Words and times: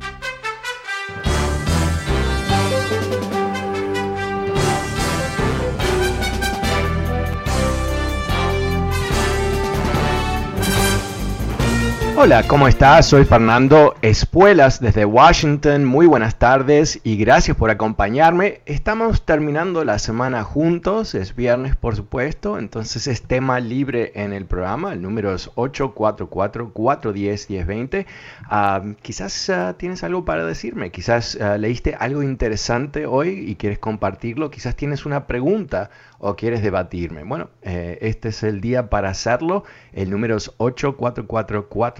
Thank 0.00 0.22
you. 0.24 0.27
Hola, 12.20 12.42
¿cómo 12.48 12.66
estás? 12.66 13.06
Soy 13.06 13.24
Fernando 13.24 13.94
Espuelas 14.02 14.80
desde 14.80 15.04
Washington. 15.04 15.84
Muy 15.84 16.06
buenas 16.06 16.36
tardes 16.36 16.98
y 17.04 17.16
gracias 17.16 17.56
por 17.56 17.70
acompañarme. 17.70 18.60
Estamos 18.66 19.24
terminando 19.24 19.84
la 19.84 20.00
semana 20.00 20.42
juntos, 20.42 21.14
es 21.14 21.36
viernes 21.36 21.76
por 21.76 21.94
supuesto, 21.94 22.58
entonces 22.58 23.06
es 23.06 23.22
tema 23.22 23.60
libre 23.60 24.10
en 24.16 24.32
el 24.32 24.46
programa. 24.46 24.94
El 24.94 25.02
número 25.02 25.32
es 25.32 25.48
844-410-1020. 25.54 28.06
Uh, 28.50 28.94
quizás 29.00 29.48
uh, 29.48 29.74
tienes 29.74 30.02
algo 30.02 30.24
para 30.24 30.44
decirme, 30.44 30.90
quizás 30.90 31.38
uh, 31.40 31.56
leíste 31.56 31.94
algo 32.00 32.24
interesante 32.24 33.06
hoy 33.06 33.48
y 33.48 33.54
quieres 33.54 33.78
compartirlo, 33.78 34.50
quizás 34.50 34.74
tienes 34.74 35.06
una 35.06 35.28
pregunta 35.28 35.90
o 36.18 36.36
quieres 36.36 36.62
debatirme. 36.62 37.22
Bueno, 37.22 37.50
eh, 37.62 37.98
este 38.00 38.30
es 38.30 38.42
el 38.42 38.60
día 38.60 38.90
para 38.90 39.10
hacerlo. 39.10 39.62
El 39.92 40.10
número 40.10 40.36
es 40.36 40.52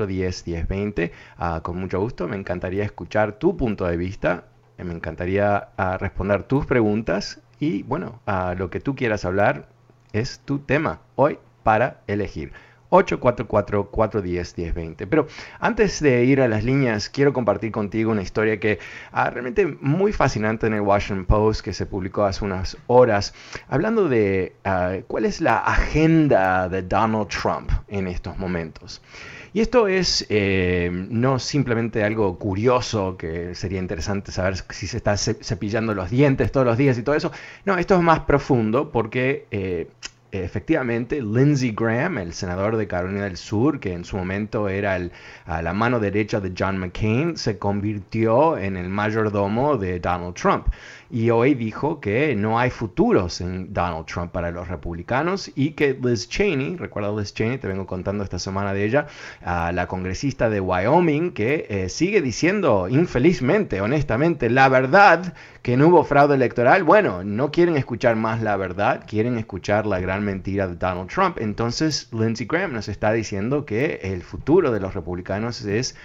844-410-1020. 0.09 1.13
Ah, 1.37 1.61
con 1.63 1.79
mucho 1.79 2.01
gusto, 2.01 2.29
me 2.29 2.37
encantaría 2.37 2.85
escuchar 2.85 3.39
tu 3.39 3.57
punto 3.57 3.87
de 3.87 3.97
vista. 3.97 4.45
Eh, 4.77 4.85
me 4.85 4.95
encantaría 4.95 5.69
ah, 5.77 5.99
responder 5.99 6.43
tus 6.45 6.67
preguntas. 6.67 7.41
Y 7.61 7.83
bueno, 7.83 8.21
a 8.27 8.55
lo 8.55 8.71
que 8.71 8.81
tú 8.81 8.95
quieras 8.95 9.25
hablar 9.25 9.69
es 10.13 10.41
tu 10.41 10.61
tema 10.61 11.01
hoy 11.17 11.39
para 11.63 12.01
elegir. 12.07 12.53
844-410-1020. 12.91 15.07
Pero 15.09 15.29
antes 15.61 16.01
de 16.01 16.25
ir 16.25 16.41
a 16.41 16.49
las 16.49 16.65
líneas, 16.65 17.09
quiero 17.09 17.33
compartir 17.33 17.71
contigo 17.73 18.13
una 18.13 18.23
historia 18.23 18.61
que 18.61 18.79
ah, 19.13 19.31
realmente 19.31 19.67
muy 19.81 20.13
fascinante 20.13 20.67
en 20.67 20.75
el 20.75 20.81
Washington 20.81 21.27
Post 21.27 21.63
que 21.63 21.73
se 21.73 21.87
publicó 21.87 22.25
hace 22.25 22.45
unas 22.45 22.77
horas, 22.87 23.35
hablando 23.69 24.09
de 24.09 24.55
ah, 24.65 24.97
cuál 25.07 25.25
es 25.25 25.41
la 25.41 25.59
agenda 25.59 26.69
de 26.69 26.83
Donald 26.83 27.29
Trump 27.29 27.71
en 27.89 28.07
estos 28.07 28.39
momentos. 28.39 29.03
Y 29.53 29.61
esto 29.61 29.89
es 29.89 30.27
eh, 30.29 30.91
no 30.93 31.39
simplemente 31.39 32.05
algo 32.05 32.39
curioso 32.39 33.17
que 33.17 33.55
sería 33.55 33.79
interesante 33.79 34.31
saber 34.31 34.57
si 34.71 34.87
se 34.87 34.99
está 34.99 35.17
cepillando 35.17 35.95
los 35.95 36.11
dientes 36.11 36.53
todos 36.53 36.67
los 36.67 36.77
días 36.77 36.99
y 36.99 37.03
todo 37.03 37.15
eso. 37.15 37.33
No, 37.65 37.79
esto 37.79 37.97
es 37.97 38.03
más 38.03 38.21
profundo 38.21 38.93
porque 38.93 39.47
eh, 39.51 39.89
efectivamente, 40.33 41.21
Lindsey 41.23 41.73
Graham, 41.73 42.19
el 42.19 42.33
senador 42.33 42.77
de 42.77 42.87
Carolina 42.87 43.25
del 43.25 43.37
Sur, 43.37 43.81
que 43.81 43.93
en 43.93 44.05
su 44.05 44.17
momento 44.17 44.69
era 44.69 44.97
el, 44.97 45.13
a 45.47 45.63
la 45.63 45.73
mano 45.73 46.01
derecha 46.01 46.41
de 46.41 46.53
John 46.57 46.79
McCain, 46.79 47.37
se 47.37 47.59
convirtió 47.59 48.59
en 48.59 48.77
el 48.77 48.89
mayordomo 48.89 49.77
de 49.77 50.01
Donald 50.01 50.35
Trump 50.35 50.69
y 51.11 51.31
hoy 51.31 51.55
dijo 51.55 52.01
que 52.01 52.35
no 52.37 52.59
hay 52.59 52.71
futuros 52.71 53.41
en 53.41 53.73
Donald 53.73 54.07
Trump 54.07 54.31
para 54.31 54.51
los 54.51 54.69
republicanos 54.69 55.51
y 55.55 55.71
que 55.71 55.99
Liz 56.01 56.29
Cheney, 56.29 56.77
recuerda 56.77 57.11
Liz 57.13 57.33
Cheney, 57.33 57.59
te 57.59 57.67
vengo 57.67 57.87
contando 57.87 58.23
esta 58.23 58.39
semana 58.39 58.75
de 58.75 58.85
ella, 58.85 59.07
la 59.43 59.87
congresista 59.87 60.51
de 60.51 60.61
Wyoming, 60.61 61.33
que 61.33 61.67
eh, 61.69 61.89
sigue 61.89 62.21
diciendo 62.21 62.89
infelizmente, 62.91 63.81
honestamente, 63.81 64.51
la 64.51 64.69
verdad 64.69 65.35
que 65.63 65.77
no 65.77 65.89
hubo 65.89 66.05
fraude 66.05 66.35
electoral. 66.35 66.85
Bueno, 66.85 67.25
no 67.25 67.51
quieren 67.51 67.77
escuchar 67.77 68.17
más 68.17 68.43
la 68.43 68.57
verdad, 68.57 69.05
quieren 69.07 69.39
escuchar 69.39 69.87
la 69.87 70.01
gran 70.01 70.18
mentira 70.21 70.67
de 70.69 70.77
Donald 70.77 71.09
Trump. 71.11 71.39
Entonces, 71.41 72.09
Lindsey 72.13 72.47
Graham 72.47 72.73
nos 72.73 72.89
está 72.89 73.13
diciendo 73.13 73.65
que 73.65 74.01
el 74.03 74.23
futuro 74.23 74.71
de 74.71 74.81
los 74.81 74.95
republicanos 74.95 75.65
es 75.65 75.97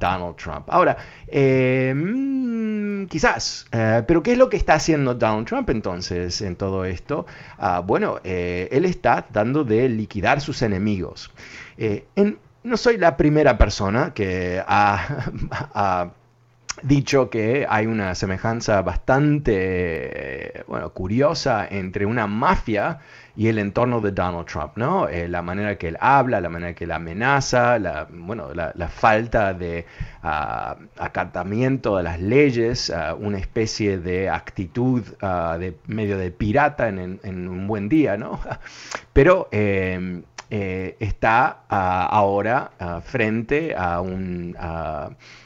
Donald 0.00 0.36
Trump. 0.36 0.66
Ahora, 0.68 0.96
eh, 1.28 1.92
mm, 1.94 3.06
quizás, 3.06 3.66
eh, 3.72 4.02
pero 4.06 4.22
¿qué 4.22 4.32
es 4.32 4.38
lo 4.38 4.48
que 4.48 4.56
está 4.56 4.74
haciendo 4.74 5.14
Donald 5.14 5.46
Trump 5.46 5.70
entonces 5.70 6.40
en 6.42 6.56
todo 6.56 6.84
esto? 6.84 7.26
Ah, 7.58 7.80
bueno, 7.80 8.18
eh, 8.24 8.68
él 8.72 8.84
está 8.84 9.22
tratando 9.22 9.64
de 9.64 9.88
liquidar 9.88 10.40
sus 10.40 10.62
enemigos. 10.62 11.30
no 12.62 12.76
soy 12.76 12.98
la 12.98 13.16
primera 13.16 13.56
persona 13.56 14.12
que 14.12 14.62
ha, 14.66 16.10
dicho 16.82 17.28
que 17.28 17.66
hay 17.68 17.86
una 17.86 18.14
semejanza 18.14 18.80
bastante 18.82 20.64
bueno, 20.66 20.90
curiosa 20.90 21.66
entre 21.70 22.06
una 22.06 22.26
mafia 22.26 23.00
y 23.40 23.48
el 23.48 23.58
entorno 23.58 24.02
de 24.02 24.12
Donald 24.12 24.44
Trump, 24.44 24.72
¿no? 24.76 25.08
Eh, 25.08 25.26
la 25.26 25.40
manera 25.40 25.78
que 25.78 25.88
él 25.88 25.96
habla, 25.98 26.42
la 26.42 26.50
manera 26.50 26.74
que 26.74 26.84
él 26.84 26.92
amenaza, 26.92 27.78
la, 27.78 28.06
bueno, 28.12 28.52
la, 28.52 28.88
falta 28.88 29.54
de 29.54 29.86
uh, 30.22 30.76
acatamiento 30.98 31.96
de 31.96 32.02
las 32.02 32.20
leyes, 32.20 32.90
ah, 32.90 33.16
una 33.18 33.38
especie 33.38 33.96
de 33.96 34.28
actitud 34.28 35.02
ah, 35.22 35.56
de 35.58 35.74
medio 35.86 36.18
de 36.18 36.30
pirata 36.30 36.88
en, 36.88 37.48
un 37.48 37.66
buen 37.66 37.88
día, 37.88 38.18
¿no? 38.18 38.40
Pero 39.14 39.48
em, 39.52 40.22
eh, 40.50 40.98
está 41.00 41.62
ahora 41.66 42.72
frente 43.02 43.74
a 43.74 44.02
un, 44.02 44.54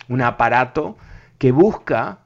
un 0.08 0.20
aparato 0.20 0.96
que 1.38 1.52
busca 1.52 2.23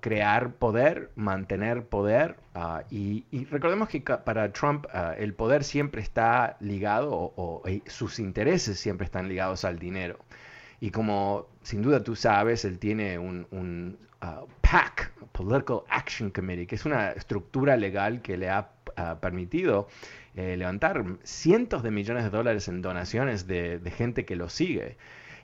crear 0.00 0.54
poder, 0.54 1.10
mantener 1.16 1.86
poder. 1.86 2.36
Ah, 2.54 2.84
y, 2.90 3.24
recordemos 3.50 3.88
que 3.88 4.00
para 4.00 4.52
Trump 4.52 4.86
ah, 4.92 5.14
el 5.18 5.34
poder 5.34 5.64
siempre 5.64 6.02
está 6.02 6.56
ligado, 6.60 7.10
o, 7.12 7.62
sus 7.86 8.18
intereses 8.18 8.78
siempre 8.78 9.04
están 9.04 9.28
ligados 9.28 9.64
al 9.64 9.78
dinero. 9.78 10.18
Y 10.80 10.90
como 10.90 11.48
sin 11.62 11.82
duda 11.82 12.02
tú 12.02 12.14
sabes, 12.14 12.64
él 12.64 12.78
tiene 12.78 13.18
un, 13.18 13.46
un 13.50 13.98
ah, 14.20 14.42
PAC, 14.60 15.12
Political 15.32 15.82
Action 15.88 16.30
Committee, 16.30 16.66
que 16.66 16.76
es 16.76 16.86
una 16.86 17.10
estructura 17.10 17.76
legal 17.76 18.22
que 18.22 18.36
le 18.36 18.48
ha 18.48 18.70
permitido 19.20 19.88
eh, 20.36 20.56
levantar 20.56 21.04
cientos 21.22 21.82
de 21.82 21.90
millones 21.90 22.24
de 22.24 22.30
dólares 22.30 22.68
en 22.68 22.80
donaciones 22.80 23.46
de 23.46 23.92
gente 23.94 24.24
que 24.24 24.36
lo 24.36 24.48
sigue. 24.48 24.96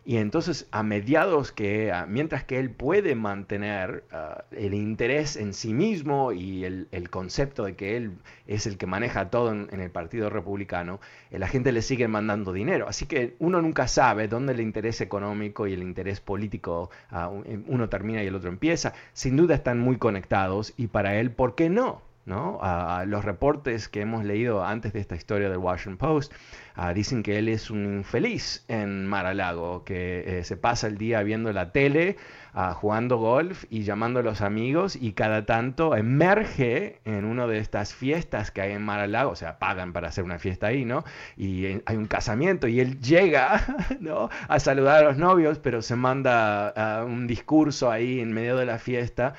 Y 0.05 0.17
entonces 0.17 0.67
a 0.73 0.83
mediados 0.83 1.53
que, 1.53 1.93
mientras 2.09 2.43
que 2.43 2.59
él 2.59 2.71
puede 2.71 3.15
mantener 3.15 4.03
ah, 4.11 4.45
el 4.51 4.75
interés 4.75 5.37
en 5.37 5.55
sí 5.55 5.73
mismo 5.73 6.33
y 6.33 6.65
el, 6.65 6.89
concepto 7.11 7.65
de 7.65 7.77
que 7.77 7.97
él 7.97 8.13
es 8.47 8.67
el 8.67 8.79
que 8.79 8.87
maneja 8.87 9.31
todo 9.31 9.53
en, 9.53 9.81
el 9.81 9.91
Partido 9.91 10.29
Republicano, 10.29 11.01
eh, 11.31 11.39
la 11.39 11.47
gente 11.47 11.71
le 11.71 11.83
sigue 11.83 12.09
mandando 12.09 12.53
dinero. 12.53 12.89
Así 12.89 13.07
que 13.07 13.37
uno 13.39 13.63
nunca 13.63 13.87
sabe 13.87 14.27
dónde 14.27 14.55
el 14.55 14.61
interés 14.61 15.01
económico 15.01 15.69
y 15.69 15.73
el 15.75 15.83
interés 15.83 16.21
político, 16.21 16.91
ah, 17.11 17.31
uno 17.69 17.89
termina 17.89 18.25
y 18.25 18.27
el 18.27 18.35
otro 18.35 18.49
empieza. 18.49 18.95
Sin 19.13 19.37
duda 19.37 19.55
están 19.55 19.79
muy 19.79 19.99
conectados 19.99 20.75
y 20.77 20.89
para 20.89 21.17
él, 21.21 21.31
¿por 21.31 21.55
qué 21.55 21.71
no? 21.71 22.03
¿No? 22.25 22.61
los 23.07 23.25
reportes 23.25 23.89
que 23.89 24.01
hemos 24.01 24.25
leído 24.25 24.65
antes 24.65 24.93
de 24.93 25.01
esta 25.01 25.17
historia 25.17 25.49
del 25.49 25.59
Washington 25.59 25.99
Post 25.99 26.33
Ah, 26.75 26.95
dicen 26.95 27.23
que 27.23 27.39
él 27.39 27.49
es 27.49 27.71
un 27.71 27.85
infeliz 27.85 28.65
en 28.69 29.07
Mar-a-Lago, 29.07 29.85
que 29.85 30.39
eh, 30.39 30.45
se 30.45 30.57
pasa 30.57 30.87
el 30.87 30.97
día 30.97 31.23
viendo 31.23 31.53
la 31.53 31.71
tele, 31.71 32.17
ah, 32.55 32.75
jugando 32.75 33.17
golf 33.17 33.65
y 33.71 33.83
llamando 33.83 34.21
a 34.21 34.23
los 34.23 34.41
amigos 34.41 34.97
y 34.97 35.13
cada 35.13 35.47
tanto 35.47 35.97
emerge 35.97 37.01
en 37.05 37.25
una 37.25 37.47
de 37.47 37.59
estas 37.59 37.95
fiestas 37.95 38.51
que 38.51 38.61
hay 38.61 38.73
en 38.73 38.83
Mar-a-Lago, 38.83 39.31
o 39.31 39.37
sea, 39.37 39.59
pagan 39.59 39.93
para 39.93 40.09
hacer 40.09 40.25
una 40.25 40.39
fiesta 40.39 40.69
ahí, 40.69 40.85
¿no? 40.85 41.05
Y 41.37 41.67
eh, 41.67 41.83
hay 41.87 41.97
un 41.97 42.07
casamiento 42.07 42.69
y 42.69 42.81
él 42.81 43.01
llega, 43.01 43.61
¿no? 44.01 44.29
A 44.49 44.59
saludar 44.61 45.05
a 45.05 45.09
los 45.09 45.19
novios, 45.19 45.59
pero 45.59 45.83
se 45.83 45.97
manda 45.97 46.69
ah, 46.69 47.05
un 47.05 47.27
discurso 47.27 47.91
ahí 47.91 48.21
en 48.21 48.33
medio 48.33 48.57
de 48.57 48.67
la 48.67 48.79
fiesta 48.79 49.35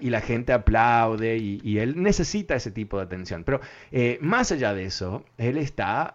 y 0.00 0.10
la 0.10 0.20
gente 0.20 0.52
aplaude 0.52 1.38
y, 1.38 1.78
él 1.78 2.02
necesita 2.02 2.54
ese 2.54 2.70
tipo 2.70 2.98
de 2.98 3.04
atención. 3.04 3.42
Pero 3.44 3.60
eh, 3.90 4.18
más 4.20 4.52
allá 4.52 4.74
de 4.74 4.84
eso, 4.84 5.24
él 5.38 5.56
está 5.56 6.14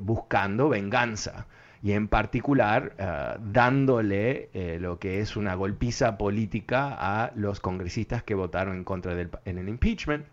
buscando 0.00 0.68
venganza 0.68 1.46
y 1.82 1.92
en 1.92 2.08
particular 2.08 2.94
eh, 2.98 3.36
dándole 3.40 4.50
eh, 4.54 4.78
lo 4.80 4.98
que 4.98 5.20
es 5.20 5.36
una 5.36 5.54
golpiza 5.54 6.16
política 6.16 6.96
a 6.98 7.32
los 7.34 7.60
congresistas 7.60 8.22
que 8.22 8.34
votaron 8.34 8.76
en 8.76 8.84
contra 8.84 9.14
del 9.14 9.30
en 9.44 9.58
el 9.58 9.68
impeachment. 9.68 10.26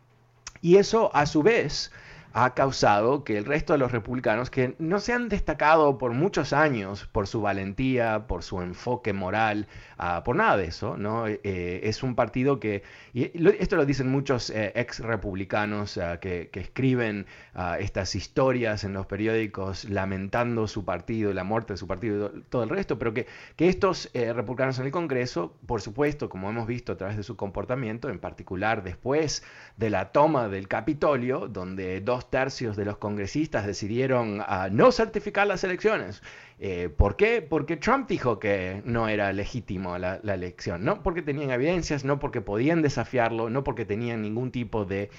Y 0.62 0.76
eso 0.76 1.10
a 1.16 1.26
su 1.26 1.42
vez 1.42 1.92
ha 2.34 2.54
causado 2.54 3.24
que 3.24 3.38
el 3.38 3.46
resto 3.46 3.74
de 3.74 3.80
los 3.80 3.92
republicanos, 3.92 4.50
que 4.50 4.76
no 4.78 5.00
se 5.00 5.14
han 5.14 5.30
destacado 5.30 5.98
por 5.98 6.14
muchos 6.14 6.54
años 6.54 7.08
por 7.12 7.28
su 7.28 7.42
valentía, 7.42 8.28
por 8.28 8.44
su 8.44 8.62
enfoque 8.62 9.14
moral, 9.14 9.68
ah, 9.98 10.24
por 10.24 10.36
nada 10.36 10.58
de 10.58 10.66
eso, 10.66 10.96
¿no? 10.96 11.28
Eh, 11.28 11.82
es 11.84 12.04
un 12.04 12.16
partido 12.16 12.60
que, 12.60 12.84
y 13.14 13.32
esto 13.60 13.76
lo 13.76 13.86
dicen 13.86 14.10
muchos 14.12 14.50
eh, 14.52 14.72
ex 14.76 15.00
republicanos 15.00 15.98
ah, 15.98 16.20
que, 16.20 16.50
escriben 16.54 17.26
ah, 17.56 17.78
estas 17.80 18.16
historias 18.16 18.84
en 18.84 18.94
los 18.94 19.06
periódicos 19.06 19.86
lamentando 19.86 20.68
su 20.68 20.86
partido, 20.86 21.34
la 21.34 21.44
muerte 21.44 21.74
de 21.74 21.78
su 21.78 21.88
partido 21.88 22.32
y 22.36 22.42
todo 22.44 22.64
el 22.64 22.70
resto, 22.70 23.00
pero 23.00 23.14
que, 23.14 23.28
que 23.56 23.70
estos 23.70 24.10
eh, 24.14 24.34
republicanos 24.34 24.78
en 24.80 24.86
el 24.86 24.92
Congreso, 24.92 25.56
por 25.66 25.82
supuesto, 25.82 26.30
como 26.30 26.50
hemos 26.50 26.68
visto 26.68 26.92
a 26.92 26.98
través 26.98 27.18
de 27.18 27.24
su 27.24 27.36
comportamiento, 27.36 28.10
en 28.10 28.20
particular 28.20 28.84
después 28.84 29.44
de 29.78 29.90
la 29.90 30.12
toma 30.12 30.48
del 30.50 30.68
Capitolio, 30.68 31.48
donde 31.48 32.02
dos 32.02 32.19
tercios 32.28 32.76
de 32.76 32.86
los 32.86 32.98
congresistas 32.98 33.66
decidieron 33.66 34.40
uh, 34.40 34.70
no 34.72 34.92
certificar 34.92 35.46
las 35.46 35.64
elecciones. 35.64 36.24
Eh, 36.62 36.90
¿Por 36.90 37.16
qué? 37.16 37.42
Porque 37.42 37.78
Trump 37.78 38.10
dijo 38.10 38.40
que 38.40 38.82
no 38.84 39.08
era 39.08 39.32
legítimo 39.32 39.98
la, 39.98 40.16
elección, 40.16 40.84
no 40.84 41.04
porque 41.04 41.22
tenían 41.22 41.52
evidencias, 41.52 42.04
no 42.04 42.20
porque 42.20 42.42
podían 42.42 42.82
desafiarlo, 42.82 43.50
no 43.50 43.64
porque 43.64 43.86
tenían 43.86 44.22
ningún 44.22 44.52
tipo 44.52 44.84
de 44.84 45.10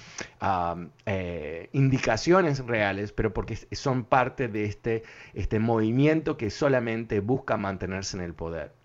eh, 1.06 1.68
indicaciones 1.72 2.66
reales, 2.66 3.12
pero 3.12 3.32
porque 3.32 3.56
son 3.56 4.04
parte 4.04 4.48
de 4.48 4.64
este, 4.64 5.02
este 5.32 5.60
movimiento 5.60 6.36
que 6.36 6.50
solamente 6.50 7.20
busca 7.20 7.56
mantenerse 7.56 8.18
en 8.18 8.22
el 8.24 8.34
poder. 8.34 8.79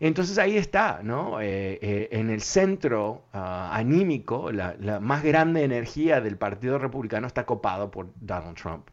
Entonces 0.00 0.38
ahí 0.38 0.56
está, 0.56 1.00
¿no? 1.02 1.40
Eh, 1.40 1.78
eh, 1.80 2.08
en 2.12 2.30
el 2.30 2.42
centro 2.42 3.24
ah, 3.32 3.70
anímico, 3.72 4.52
la, 4.52 4.76
más 5.00 5.22
grande 5.22 5.64
energía 5.64 6.20
del 6.20 6.36
Partido 6.36 6.78
Republicano 6.78 7.26
está 7.26 7.46
copado 7.46 7.90
por 7.90 8.08
Donald 8.20 8.56
Trump. 8.56 8.88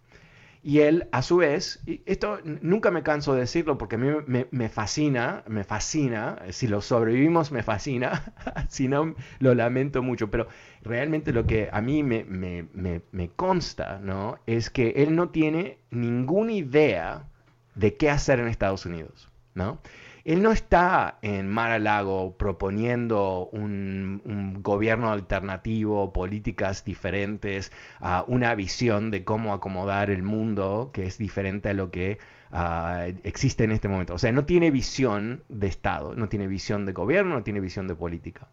Y 0.65 0.79
él, 0.79 1.09
a 1.11 1.21
su 1.21 1.37
vez, 1.37 1.81
y 1.85 2.01
esto 2.05 2.39
nunca 2.61 2.89
me 2.89 3.03
canso 3.03 3.33
de 3.33 3.41
decirlo 3.41 3.77
porque 3.77 3.95
a 3.95 3.97
mí 3.97 4.07
me, 4.49 4.69
fascina, 4.69 5.43
me 5.45 5.65
fascina, 5.65 6.39
si 6.51 6.67
lo 6.67 6.79
sobrevivimos 6.79 7.51
me 7.51 7.63
fascina, 7.63 8.33
si 8.69 8.87
no 8.87 9.13
lo 9.39 9.55
lamento 9.55 10.01
mucho, 10.01 10.31
pero 10.31 10.47
realmente 10.81 11.33
lo 11.33 11.45
que 11.45 11.67
a 11.69 11.81
mí 11.81 12.01
me 12.01 13.29
consta, 13.35 13.99
¿no? 14.01 14.39
Es 14.45 14.69
que 14.69 14.91
él 14.95 15.17
no 15.17 15.29
tiene 15.31 15.79
ninguna 15.91 16.53
idea 16.53 17.27
de 17.75 17.97
qué 17.97 18.09
hacer 18.09 18.39
en 18.39 18.47
Estados 18.47 18.85
Unidos, 18.85 19.29
¿no? 19.55 19.79
Él 20.25 20.41
no 20.41 20.53
está 20.53 21.17
en 21.21 21.49
Mar-a-Lago 21.49 22.37
proponiendo 22.37 23.49
un, 23.51 24.61
gobierno 24.61 25.11
alternativo, 25.11 26.13
políticas 26.13 26.85
diferentes, 26.85 27.73
una 28.27 28.55
visión 28.55 29.11
de 29.11 29.25
cómo 29.25 29.53
acomodar 29.53 30.09
el 30.09 30.23
mundo 30.23 30.91
que 30.93 31.05
es 31.05 31.17
diferente 31.17 31.69
a 31.69 31.73
lo 31.73 31.91
que 31.91 32.19
ah, 32.51 33.07
existe 33.23 33.65
en 33.65 33.71
este 33.71 33.89
momento. 33.89 34.13
O 34.13 34.17
sea, 34.17 34.31
no 34.31 34.45
tiene 34.45 34.71
visión 34.71 35.43
de 35.49 35.67
Estado, 35.67 36.15
no 36.15 36.29
tiene 36.29 36.47
visión 36.47 36.85
de 36.85 36.93
gobierno, 36.93 37.35
no 37.35 37.43
tiene 37.43 37.59
visión 37.59 37.87
de 37.87 37.95
política. 37.95 38.47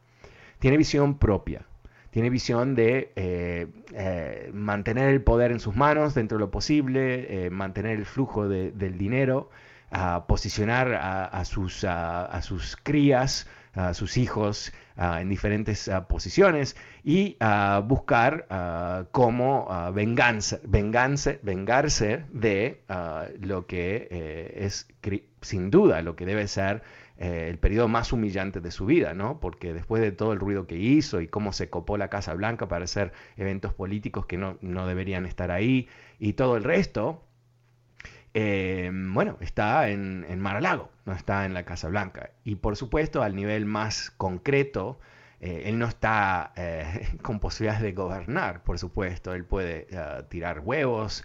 Tiene 0.58 0.76
visión 0.76 1.18
propia 1.18 1.64
tiene 2.10 2.28
visión 2.28 2.74
de 2.74 3.12
eh, 3.14 3.68
eh, 3.94 4.50
mantener 4.52 5.10
el 5.10 5.22
poder 5.22 5.52
en 5.52 5.60
sus 5.60 5.76
manos 5.76 6.14
dentro 6.14 6.38
de 6.38 6.40
lo 6.40 6.50
posible, 6.50 7.46
eh, 7.46 7.50
mantener 7.50 7.98
el 7.98 8.04
flujo 8.04 8.48
del 8.48 8.98
dinero 8.98 9.48
a 9.90 10.26
posicionar 10.26 10.94
a, 10.94 11.44
sus, 11.44 11.84
a, 11.84 12.40
sus 12.42 12.76
crías, 12.76 13.46
a 13.74 13.94
sus 13.94 14.16
hijos 14.16 14.72
en 14.96 15.28
diferentes 15.28 15.90
posiciones 16.08 16.76
y 17.02 17.36
buscar 17.84 18.46
cómo 19.12 19.68
venganza, 19.92 20.58
vengarse 20.62 22.24
de 22.32 22.82
lo 23.40 23.66
que 23.66 24.08
eh, 24.10 24.64
es 24.64 24.86
sin 25.40 25.70
duda 25.70 26.02
lo 26.02 26.16
que 26.16 26.26
debe 26.26 26.46
ser 26.48 26.82
eh, 27.20 27.48
el 27.50 27.58
periodo 27.58 27.86
más 27.86 28.14
humillante 28.14 28.62
de 28.62 28.70
su 28.70 28.86
vida, 28.86 29.12
¿no? 29.12 29.40
Porque 29.40 29.74
después 29.74 30.00
de 30.00 30.10
todo 30.10 30.32
el 30.32 30.40
ruido 30.40 30.66
que 30.66 30.76
hizo 30.76 31.20
y 31.20 31.28
cómo 31.28 31.52
se 31.52 31.68
copó 31.68 31.98
la 31.98 32.08
Casa 32.08 32.32
Blanca 32.32 32.66
para 32.66 32.84
hacer 32.84 33.12
eventos 33.36 33.74
políticos 33.74 34.24
que 34.24 34.38
no, 34.38 34.56
no 34.62 34.86
deberían 34.86 35.26
estar 35.26 35.50
ahí 35.50 35.86
y 36.18 36.32
todo 36.32 36.56
el 36.56 36.64
resto, 36.64 37.22
eh, 38.34 38.90
bueno, 38.92 39.36
está 39.40 39.88
en, 39.88 40.24
en 40.28 40.40
Mar-a-Lago, 40.40 40.90
no 41.04 41.12
está 41.12 41.44
en 41.44 41.54
la 41.54 41.64
Casa 41.64 41.88
Blanca. 41.88 42.30
Y 42.44 42.56
por 42.56 42.76
supuesto, 42.76 43.22
al 43.22 43.34
nivel 43.34 43.66
más 43.66 44.10
concreto, 44.10 45.00
eh, 45.40 45.62
él 45.66 45.78
no 45.78 45.86
está 45.86 46.52
eh, 46.54 47.08
con 47.22 47.40
posibilidades 47.40 47.82
de 47.82 47.92
gobernar, 47.92 48.62
por 48.62 48.78
supuesto. 48.78 49.34
Él 49.34 49.44
puede 49.44 49.88
tirar 50.28 50.60
huevos, 50.60 51.24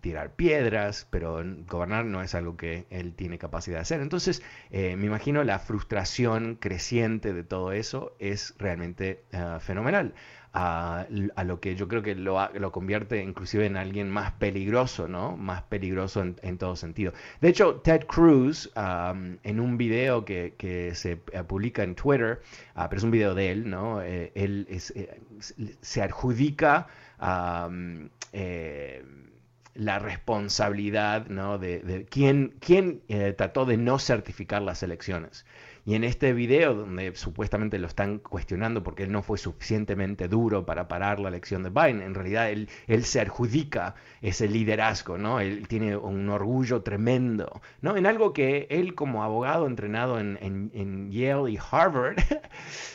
tirar 0.00 0.34
piedras, 0.34 1.06
pero 1.10 1.42
gobernar 1.68 2.06
no 2.06 2.22
es 2.22 2.34
algo 2.34 2.56
que 2.56 2.86
él 2.90 3.14
tiene 3.14 3.38
capacidad 3.38 3.76
de 3.76 3.82
hacer. 3.82 4.00
Entonces, 4.00 4.42
me 4.70 5.04
imagino 5.04 5.44
la 5.44 5.58
frustración 5.58 6.56
creciente 6.56 7.34
de 7.34 7.44
todo 7.44 7.72
eso 7.72 8.16
es 8.18 8.54
realmente 8.58 9.24
fenomenal 9.60 10.14
a, 10.54 11.06
lo 11.44 11.60
que 11.60 11.74
yo 11.76 11.88
creo 11.88 12.02
que 12.02 12.14
lo, 12.14 12.38
lo, 12.52 12.72
convierte 12.72 13.22
inclusive 13.22 13.64
en 13.66 13.76
alguien 13.76 14.10
más 14.10 14.32
peligroso, 14.32 15.08
¿no? 15.08 15.36
Más 15.36 15.62
peligroso 15.62 16.22
en, 16.22 16.58
todo 16.58 16.76
sentido. 16.76 17.12
De 17.40 17.48
hecho, 17.48 17.76
Ted 17.76 18.06
Cruz, 18.06 18.70
en 18.76 19.60
un 19.60 19.78
video 19.78 20.24
que, 20.24 20.54
que 20.58 20.94
se 20.94 21.12
eh, 21.32 21.42
publica 21.46 21.82
en 21.82 21.94
Twitter, 21.94 22.42
ah, 22.74 22.88
pero 22.88 22.98
es 22.98 23.04
un 23.04 23.10
video 23.10 23.34
de 23.34 23.50
él, 23.50 23.70
¿no? 23.70 24.02
Eh, 24.02 24.32
él 24.34 24.66
eh, 24.68 24.78
se 25.80 26.02
adjudica 26.02 26.86
la 29.74 29.98
responsabilidad 29.98 31.28
¿no? 31.28 31.56
de, 31.56 31.78
de 31.78 32.04
quién, 32.04 32.54
quién 32.60 33.00
trató 33.38 33.64
de 33.64 33.78
no 33.78 33.98
certificar 33.98 34.60
las 34.60 34.82
elecciones. 34.82 35.46
Y 35.84 35.96
en 35.96 36.04
este 36.04 36.32
video, 36.32 36.74
donde 36.74 37.14
supuestamente 37.16 37.78
lo 37.78 37.88
están 37.88 38.18
cuestionando 38.18 38.84
porque 38.84 39.02
él 39.02 39.10
no 39.10 39.22
fue 39.22 39.36
suficientemente 39.36 40.28
duro 40.28 40.64
para 40.64 40.86
parar 40.86 41.18
la 41.18 41.28
elección 41.28 41.64
de 41.64 41.70
Biden, 41.70 42.02
en 42.02 42.14
realidad 42.14 42.50
él, 42.50 42.68
él 42.86 43.04
se 43.04 43.20
adjudica 43.20 43.96
ese 44.20 44.46
liderazgo, 44.48 45.18
¿no? 45.18 45.40
Él 45.40 45.66
tiene 45.66 45.96
un 45.96 46.28
orgullo 46.28 46.82
tremendo, 46.82 47.60
¿no? 47.80 47.96
En 47.96 48.06
algo 48.06 48.32
que 48.32 48.68
él 48.70 48.94
como 48.94 49.24
abogado 49.24 49.66
entrenado 49.66 50.20
en, 50.20 50.38
en, 50.40 51.10
Yale 51.10 51.50
y 51.50 51.58
Harvard 51.70 52.16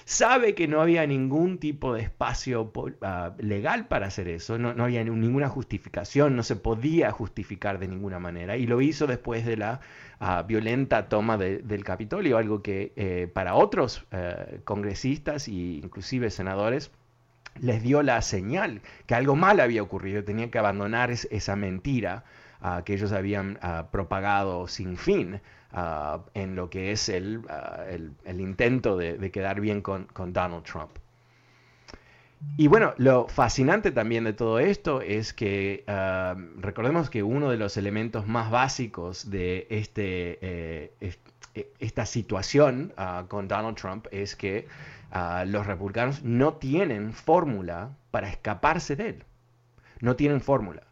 sabe 0.05 0.55
que 0.55 0.67
no 0.67 0.81
había 0.81 1.05
ningún 1.05 1.57
tipo 1.57 1.93
de 1.93 2.01
espacio 2.01 2.71
ah, 3.01 3.33
legal 3.39 3.87
para 3.87 4.07
hacer 4.07 4.27
eso, 4.27 4.57
no, 4.57 4.73
no 4.73 4.85
había 4.85 5.03
ninguna 5.03 5.49
justificación, 5.49 6.35
no 6.35 6.43
se 6.43 6.55
podía 6.55 7.11
justificar 7.11 7.79
de 7.79 7.87
ninguna 7.87 8.19
manera 8.19 8.57
y 8.57 8.67
lo 8.67 8.81
hizo 8.81 9.07
después 9.07 9.45
de 9.45 9.57
la 9.57 9.79
violenta 10.47 11.09
toma 11.09 11.37
del 11.37 11.83
Capitolio, 11.83 12.37
algo 12.37 12.61
que 12.61 12.91
eh, 12.95 13.29
para 13.31 13.53
otros 13.55 14.05
eh, 14.11 14.61
congresistas 14.63 15.47
e 15.47 15.51
inclusive 15.51 16.31
senadores 16.31 16.91
les 17.59 17.81
dio 17.83 18.01
la 18.03 18.21
señal 18.21 18.81
que 19.05 19.15
algo 19.15 19.35
mal 19.35 19.59
había 19.59 19.83
ocurrido, 19.83 20.23
tenían 20.23 20.49
que 20.49 20.59
abandonar 20.59 21.11
esa 21.11 21.55
mentira 21.55 22.23
ah, 22.61 22.81
que 22.85 22.93
ellos 22.93 23.11
habían 23.11 23.59
ah, 23.61 23.89
propagado 23.91 24.67
sin 24.67 24.97
fin 24.97 25.41
ah, 25.71 26.21
en 26.33 26.55
lo 26.55 26.69
que 26.69 26.91
es 26.91 27.09
el, 27.09 27.41
el, 28.25 28.41
intento 28.41 28.97
de, 28.97 29.31
quedar 29.31 29.61
bien 29.61 29.81
con 29.81 30.07
Donald 30.33 30.63
Trump. 30.63 30.91
Y 32.55 32.67
bueno, 32.67 32.93
lo 32.97 33.27
fascinante 33.27 33.91
también 33.91 34.23
de 34.23 34.33
todo 34.33 34.59
esto 34.59 35.01
es 35.01 35.33
que 35.33 35.83
ah, 35.87 36.35
recordemos 36.57 37.09
que 37.09 37.23
uno 37.23 37.49
de 37.49 37.57
los 37.57 37.77
elementos 37.77 38.27
más 38.27 38.51
básicos 38.51 39.29
de 39.29 39.67
este, 39.69 40.37
eh, 40.41 40.91
e, 41.55 41.71
esta 41.79 42.05
situación 42.05 42.93
ah, 42.97 43.25
con 43.27 43.47
Donald 43.47 43.75
Trump 43.77 44.07
es 44.11 44.35
que 44.35 44.67
ah, 45.11 45.45
los 45.47 45.65
republicanos 45.65 46.23
no 46.23 46.53
tienen 46.53 47.13
fórmula 47.13 47.95
para 48.11 48.29
escaparse 48.29 48.95
de 48.95 49.09
él. 49.09 49.23
No 49.99 50.15
tienen 50.15 50.41
fórmula. 50.41 50.83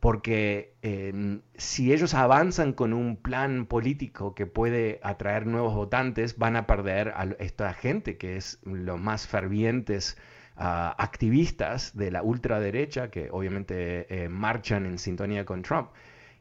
Porque 0.00 0.74
em, 0.82 1.42
si 1.56 1.92
ellos 1.92 2.14
avanzan 2.14 2.72
con 2.72 2.92
un 2.92 3.16
plan 3.16 3.66
político 3.66 4.34
que 4.34 4.46
puede 4.46 5.00
atraer 5.02 5.46
nuevos 5.46 5.74
votantes, 5.74 6.38
van 6.38 6.56
a 6.56 6.66
perder 6.66 7.08
a 7.16 7.24
esta 7.40 7.74
gente 7.74 8.16
que 8.16 8.36
es 8.36 8.60
los 8.64 9.00
más 9.00 9.26
fervientes 9.26 10.16
ah, 10.56 10.94
activistas 10.98 11.96
de 11.96 12.10
la 12.12 12.22
ultraderecha, 12.22 13.10
que 13.10 13.28
obviamente 13.30 14.24
eh, 14.24 14.28
marchan 14.28 14.86
en 14.86 14.98
sintonía 14.98 15.44
con 15.44 15.62
Trump 15.62 15.90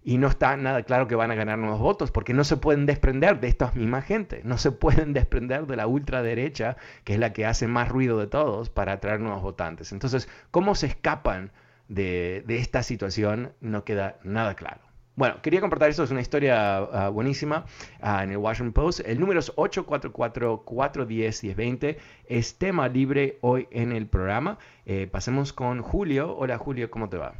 y 0.07 0.17
no 0.17 0.27
está 0.27 0.55
nada 0.55 0.83
claro 0.83 1.09
que 1.09 1.15
van 1.15 1.31
a 1.31 1.35
ganar 1.35 1.57
nuevos 1.57 1.81
votos 1.81 2.11
porque 2.11 2.33
no 2.33 2.45
se 2.45 2.55
pueden 2.55 2.85
desprender 2.85 3.41
de 3.41 3.49
esta 3.49 3.73
misma 3.73 4.01
gente, 4.01 4.39
no 4.45 4.57
se 4.57 4.71
pueden 4.71 5.11
desprender 5.19 5.67
de 5.67 5.75
la 5.75 5.85
ultraderecha, 5.85 6.77
que 7.03 7.15
es 7.15 7.19
la 7.19 7.33
que 7.33 7.45
hace 7.45 7.67
más 7.67 7.89
ruido 7.89 8.17
de 8.17 8.27
todos 8.27 8.69
para 8.69 8.93
atraer 8.93 9.19
nuevos 9.19 9.41
votantes. 9.41 9.91
Entonces, 9.91 10.29
¿cómo 10.49 10.75
se 10.75 10.87
escapan 10.87 11.51
de, 11.87 12.43
esta 12.47 12.83
situación? 12.83 13.53
No 13.61 13.83
queda 13.83 14.19
nada 14.23 14.53
claro. 14.55 14.81
Bueno, 15.15 15.41
quería 15.41 15.61
compartir 15.61 15.87
esto, 15.89 16.03
es 16.03 16.11
una 16.11 16.21
historia 16.21 16.77
ah, 16.77 17.09
buenísima 17.09 17.65
ah, 18.01 18.23
en 18.23 18.29
el 18.31 18.37
Washington 18.37 18.73
Post. 18.73 18.99
El 19.05 19.19
número 19.19 19.39
es 19.39 19.51
844-410-1020. 19.55 21.97
Es 22.27 22.59
tema 22.59 22.87
libre 22.87 23.39
hoy 23.41 23.67
en 23.71 23.93
el 23.93 24.05
programa. 24.05 24.59
Eh, 24.85 25.07
pasemos 25.11 25.53
con 25.53 25.81
Julio. 25.81 26.37
Hola 26.37 26.59
Julio, 26.59 26.91
¿cómo 26.91 27.09
te 27.09 27.17
va? 27.17 27.33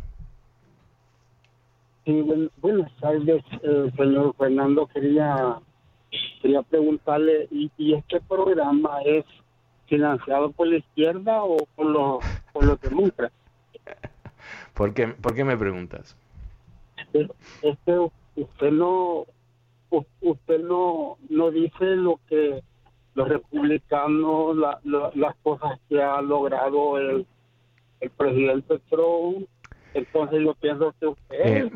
Sí, 2.06 2.26
buenas 2.62 2.92
tardes, 3.00 3.44
eh, 3.62 3.92
señor 3.96 4.34
Fernando. 4.38 4.88
Quería 4.88 5.60
quería 6.42 6.62
preguntarle, 6.64 7.48
¿y, 7.52 7.94
este 7.94 8.22
programa 8.22 9.02
es 9.06 9.26
financiado 9.88 10.52
por 10.52 10.68
la 10.68 10.78
izquierda 10.78 11.44
o 11.44 11.58
por 11.76 11.86
los, 11.86 12.18
por 12.54 12.66
los 12.66 12.80
demócratas? 12.82 13.47
¿Por 14.78 14.94
qué, 14.94 15.08
¿Por 15.08 15.34
qué 15.34 15.44
me 15.44 15.58
preguntas? 15.58 16.16
Es 17.14 17.78
que 17.86 18.10
usted 18.36 18.72
no 18.72 19.26
usted 20.22 20.60
no 20.60 21.18
no 21.30 21.52
dice 21.52 21.96
lo 21.96 22.20
que 22.30 22.62
los 23.16 23.28
republicanos, 23.28 24.56
las 24.86 25.36
cosas 25.42 25.80
que 25.90 26.00
ha 26.00 26.22
logrado 26.22 27.00
el, 27.00 27.26
el 28.02 28.10
presidente 28.12 28.80
Trump 28.90 29.48
entonces 29.98 30.44
yo 30.44 30.54
pienso 30.56 30.94
que 31.00 31.08
usted... 31.08 31.36
Eh, 31.44 31.72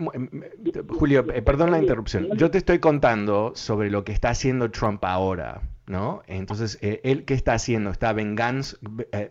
Julio, 0.89 1.25
eh, 1.33 1.41
perdón 1.41 1.71
la 1.71 1.79
interrupción. 1.79 2.27
Yo 2.37 2.51
te 2.51 2.59
estoy 2.59 2.77
contando 2.77 3.53
sobre 3.55 3.89
lo 3.89 4.03
que 4.03 4.11
está 4.11 4.29
haciendo 4.29 4.69
Trump 4.69 5.03
ahora, 5.03 5.61
¿no? 5.87 6.21
Entonces, 6.27 6.77
eh, 6.81 7.01
¿él 7.03 7.25
qué 7.25 7.33
está 7.33 7.53
haciendo? 7.53 7.89
Está 7.89 8.13
venganza, 8.13 8.77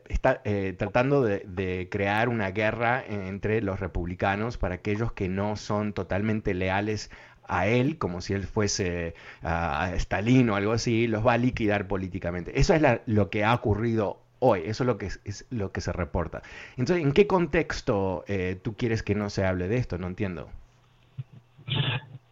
está 0.09 0.43
tratando 0.77 1.23
de, 1.23 1.89
crear 1.91 2.29
una 2.29 2.51
guerra 2.51 3.05
entre 3.07 3.63
los 3.63 3.81
republicanos 3.81 4.59
para 4.59 4.77
aquellos 4.77 5.13
que 5.13 5.29
no 5.29 5.57
son 5.57 5.93
totalmente 5.93 6.55
leales 6.55 7.11
a 7.49 7.67
él, 7.67 7.99
como 7.99 8.21
si 8.21 8.35
él 8.35 8.45
fuese 8.45 9.15
a 9.43 9.93
Stalin 9.95 10.51
o 10.51 10.57
algo 10.57 10.73
así, 10.73 11.07
los 11.07 11.27
va 11.27 11.35
a 11.35 11.39
liquidar 11.39 11.89
políticamente. 11.89 12.59
Eso 12.59 12.75
es 12.75 12.83
lo 13.07 13.31
que 13.31 13.45
ha 13.45 13.55
ocurrido 13.55 14.21
hoy. 14.41 14.63
Eso 14.65 14.83
es 14.83 14.87
lo 14.87 14.99
que, 14.99 15.07
es, 15.07 15.47
lo 15.51 15.71
que 15.71 15.81
se 15.81 15.93
reporta. 15.93 16.43
Entonces, 16.77 17.05
¿en 17.05 17.13
qué 17.13 17.27
contexto 17.29 18.25
eh, 18.27 18.59
tú 18.61 18.75
quieres 18.75 19.03
que 19.05 19.15
no 19.15 19.31
se 19.31 19.47
hable 19.47 19.69
de 19.69 19.77
esto? 19.77 19.97
No 19.99 20.09
entiendo. 20.09 20.49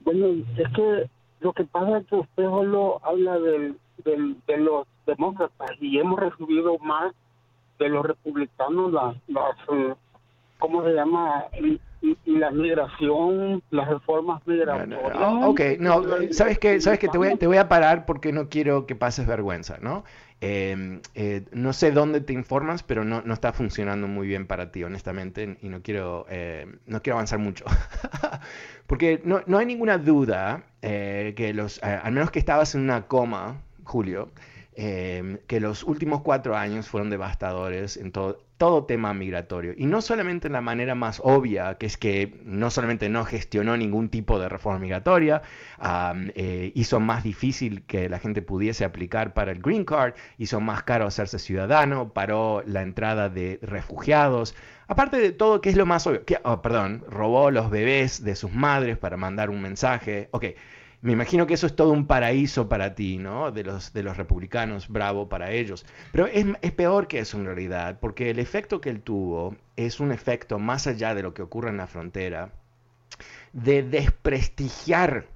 Bueno, 0.01 0.45
es 0.57 0.73
que 0.75 1.09
lo 1.41 1.53
que 1.53 1.65
pasa 1.65 1.99
es 1.99 2.07
que 2.07 2.17
usted 2.17 2.45
solo 2.45 3.01
habla 3.05 3.39
del, 3.39 3.77
de 4.05 4.57
los 4.59 4.87
demócratas 5.07 5.71
y 5.81 5.99
hemos 5.99 6.19
recibido 6.19 6.79
más 6.79 7.15
de 7.79 7.89
los 7.89 8.05
republicanos 8.05 8.93
las, 8.93 9.17
las 9.29 9.57
eh, 9.73 9.95
¿cómo 10.59 10.85
se 10.85 10.93
llama? 10.93 11.47
la 12.25 12.51
migración, 12.51 13.63
las 13.71 13.89
reformas 13.89 14.47
migratorias. 14.47 15.19
No, 15.19 15.51
ok, 15.51 15.61
no, 15.81 16.05
¿sabes 16.31 16.59
qué? 16.59 16.81
¿Sabes 16.81 16.99
que 16.99 17.09
Te 17.09 17.19
voy, 17.19 17.37
te 17.37 17.47
voy 17.47 17.57
a 17.57 17.69
parar 17.69 18.07
porque 18.07 18.33
no 18.33 18.49
quiero 18.49 18.87
que 18.87 18.95
pases 18.95 19.27
vergüenza, 19.27 19.79
¿no? 19.81 20.05
Em, 20.41 21.01
eh, 21.15 21.45
no 21.51 21.73
sé 21.73 21.91
dónde 21.91 22.21
te 22.21 22.33
informas, 22.33 22.85
pero 22.85 23.05
no, 23.05 23.23
no, 23.23 23.35
está 23.35 23.53
funcionando 23.53 24.07
muy 24.07 24.29
bien 24.29 24.47
para 24.47 24.71
ti, 24.71 24.85
honestamente, 24.85 25.59
y 25.61 25.69
no 25.69 25.83
quiero, 25.83 26.27
eh, 26.29 26.67
no 26.87 27.03
quiero 27.03 27.17
avanzar 27.17 27.41
mucho. 27.41 27.65
Porque 28.87 29.21
no, 29.25 29.43
no, 29.47 29.59
hay 29.59 29.67
ninguna 29.67 29.99
duda 29.99 30.63
eh, 30.81 31.35
que 31.37 31.53
los, 31.53 31.83
al 31.83 32.13
menos 32.13 32.31
que 32.31 32.39
estabas 32.39 32.77
en 32.77 32.83
una 32.83 33.09
coma, 33.09 33.63
Julio, 33.83 34.31
em, 34.77 35.39
que 35.49 35.59
los 35.59 35.83
últimos 35.83 36.23
cuatro 36.23 36.57
años 36.57 36.89
fueron 36.89 37.11
devastadores 37.11 37.97
en 37.97 38.13
todo, 38.13 38.39
todo 38.59 38.85
tema 38.85 39.15
migratorio. 39.15 39.73
Y 39.77 39.87
no 39.87 40.03
solamente 40.03 40.49
en 40.49 40.53
la 40.53 40.61
manera 40.61 40.95
más 40.95 41.21
obvia, 41.25 41.77
que 41.79 41.87
es 41.87 41.97
que 41.97 42.41
no 42.45 42.71
solamente 42.71 43.09
no 43.09 43.25
gestionó 43.25 43.77
ningún 43.77 44.09
tipo 44.09 44.39
de 44.39 44.49
reforma 44.49 44.81
migratoria, 44.81 45.43
eh, 46.35 46.73
hizo 46.75 47.01
más 47.01 47.23
difícil 47.23 47.85
que 47.87 48.09
la 48.09 48.19
gente 48.19 48.43
pudiese 48.43 48.85
aplicar 48.85 49.33
para 49.33 49.53
el 49.53 49.63
Green 49.63 49.85
Card, 49.85 50.15
hizo 50.39 50.61
más 50.61 50.83
caro 50.83 51.07
hacerse 51.07 51.39
ciudadano, 51.39 52.13
paró 52.13 52.63
la 52.67 52.83
entrada 52.83 53.29
de 53.29 53.61
refugiados. 53.63 54.57
Aparte 54.89 55.19
de 55.19 55.33
todo, 55.33 55.61
¿qué 55.61 55.71
es 55.71 55.77
lo 55.77 55.87
más 55.87 56.07
obvio? 56.07 56.25
Que, 56.25 56.39
oh, 56.43 56.61
perdón, 56.61 57.05
robó 57.09 57.51
los 57.51 57.71
bebés 57.71 58.25
de 58.25 58.35
sus 58.35 58.53
madres 58.53 58.99
para 58.99 59.17
mandar 59.17 59.51
un 59.51 59.63
mensaje. 59.63 60.29
Ok, 60.33 60.47
me 61.01 61.13
imagino 61.13 61.47
que 61.47 61.55
eso 61.55 61.67
es 61.67 61.77
todo 61.77 61.93
un 61.93 62.07
paraíso 62.07 62.69
para 62.69 62.95
ti, 62.95 63.19
¿no? 63.19 63.53
De 63.53 63.63
los, 63.63 63.93
de 63.93 64.03
los 64.03 64.17
republicanos, 64.17 64.89
bravo 64.89 65.29
para 65.29 65.53
ellos. 65.53 65.87
Pero 66.13 66.27
es, 66.27 66.45
es, 66.61 66.73
peor 66.73 67.07
que 67.07 67.21
eso 67.21 67.39
en 67.39 67.45
realidad, 67.45 67.99
porque 68.01 68.31
el 68.31 68.39
efecto 68.39 68.81
que 68.81 68.91
él 68.91 69.03
tuvo 69.03 69.57
es 69.77 70.01
un 70.01 70.11
efecto 70.11 70.59
más 70.59 70.87
allá 70.87 71.15
de 71.15 71.23
lo 71.23 71.35
que 71.35 71.43
ocurre 71.43 71.71
en 71.71 71.77
la 71.77 71.87
frontera, 71.87 72.51
de 73.53 73.83
desprestigiar 73.83 75.27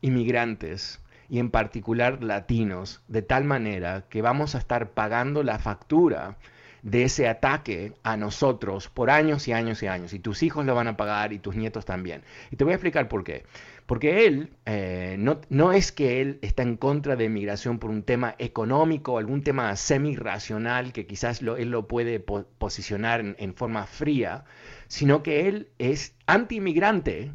inmigrantes 0.00 1.00
y 1.28 1.40
en 1.40 1.50
particular 1.50 2.22
latinos, 2.22 3.02
de 3.08 3.22
tal 3.22 3.44
manera 3.44 4.04
que 4.08 4.22
vamos 4.22 4.54
a 4.54 4.58
estar 4.58 4.90
pagando 4.90 5.42
la 5.42 5.58
factura 5.58 6.36
de 6.82 7.04
ese 7.04 7.28
ataque 7.28 7.92
a 8.02 8.16
nosotros 8.16 8.88
por 8.88 9.10
años 9.10 9.48
y 9.48 9.52
años 9.52 9.82
y 9.82 9.86
años. 9.86 10.12
Y 10.12 10.18
tus 10.18 10.42
hijos 10.42 10.64
lo 10.64 10.74
van 10.74 10.88
a 10.88 10.96
pagar 10.96 11.32
y 11.32 11.38
tus 11.38 11.56
nietos 11.56 11.84
también. 11.84 12.22
Y 12.50 12.56
te 12.56 12.64
voy 12.64 12.72
a 12.72 12.76
explicar 12.76 13.08
por 13.08 13.24
qué. 13.24 13.44
Porque 13.86 14.26
él, 14.26 14.50
eh, 14.66 15.16
no, 15.18 15.40
no, 15.48 15.72
es 15.72 15.92
que 15.92 16.20
él 16.20 16.38
está 16.42 16.62
en 16.62 16.76
contra 16.76 17.16
de 17.16 17.30
migración 17.30 17.78
por 17.78 17.88
un 17.88 18.02
tema 18.02 18.34
económico, 18.38 19.16
algún 19.16 19.42
tema 19.42 19.74
semi-racional 19.76 20.92
que 20.92 21.06
quizás 21.06 21.40
lo, 21.40 21.56
él 21.56 21.70
lo 21.70 21.88
puede 21.88 22.20
posicionar 22.20 23.20
en, 23.20 23.54
forma 23.54 23.86
fría, 23.86 24.44
sino 24.88 25.22
que 25.22 25.48
él 25.48 25.70
es 25.78 26.14
anti-inmigrante 26.26 27.32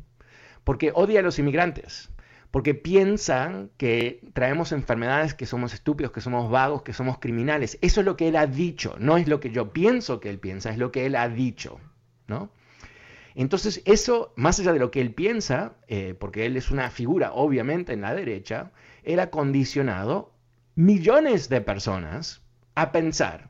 porque 0.63 0.91
odia 0.93 1.21
a 1.21 1.23
los 1.23 1.39
inmigrantes, 1.39 2.11
porque 2.53 2.75
piensan 2.75 3.71
que 3.77 4.21
traemos 4.33 4.73
enfermedades, 4.73 5.33
que 5.33 5.47
somos 5.47 5.73
estúpidos, 5.73 6.11
que 6.11 6.21
somos 6.21 6.51
vagos, 6.51 6.83
que 6.83 6.93
somos 6.93 7.17
criminales. 7.17 7.79
Eso 7.81 8.01
es 8.01 8.05
lo 8.05 8.15
que 8.15 8.27
él 8.27 8.35
ha 8.35 8.45
dicho, 8.45 8.95
no 8.99 9.17
es 9.17 9.27
lo 9.27 9.39
que 9.39 9.49
yo 9.49 9.73
pienso 9.73 10.19
que 10.19 10.29
él 10.29 10.37
piensa, 10.37 10.69
es 10.69 10.77
lo 10.77 10.91
que 10.91 11.07
él 11.07 11.15
ha 11.15 11.27
dicho, 11.29 11.79
¿no? 12.27 12.51
Entonces, 13.33 13.81
eso, 13.85 14.33
más 14.35 14.59
allá 14.59 14.71
de 14.71 14.77
lo 14.77 14.91
que 14.91 15.01
él 15.01 15.15
piensa, 15.15 15.73
eh, 15.87 16.13
porque 16.13 16.45
él 16.45 16.55
es 16.55 16.69
una 16.69 16.91
figura 16.91 17.33
obviamente 17.33 17.91
en 17.91 18.01
la 18.01 18.13
derecha, 18.13 18.71
él 19.01 19.19
ha 19.19 19.31
condicionado 19.31 20.31
millones 20.75 21.49
de 21.49 21.59
personas 21.61 22.43
a 22.75 22.91
pensar 22.91 23.49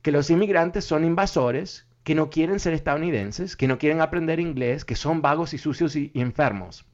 que 0.00 0.10
los 0.10 0.30
inmigrantes 0.30 0.86
son 0.86 1.04
invasores, 1.04 1.86
que 2.02 2.14
no 2.14 2.30
quieren 2.30 2.60
ser 2.60 2.72
estadounidenses, 2.72 3.56
que 3.58 3.68
no 3.68 3.76
quieren 3.76 4.00
aprender 4.00 4.40
inglés, 4.40 4.86
que 4.86 4.96
son 4.96 5.20
vagos 5.20 5.52
y 5.52 5.58
sucios 5.58 5.96
y, 5.96 6.12
enfermos. 6.14 6.86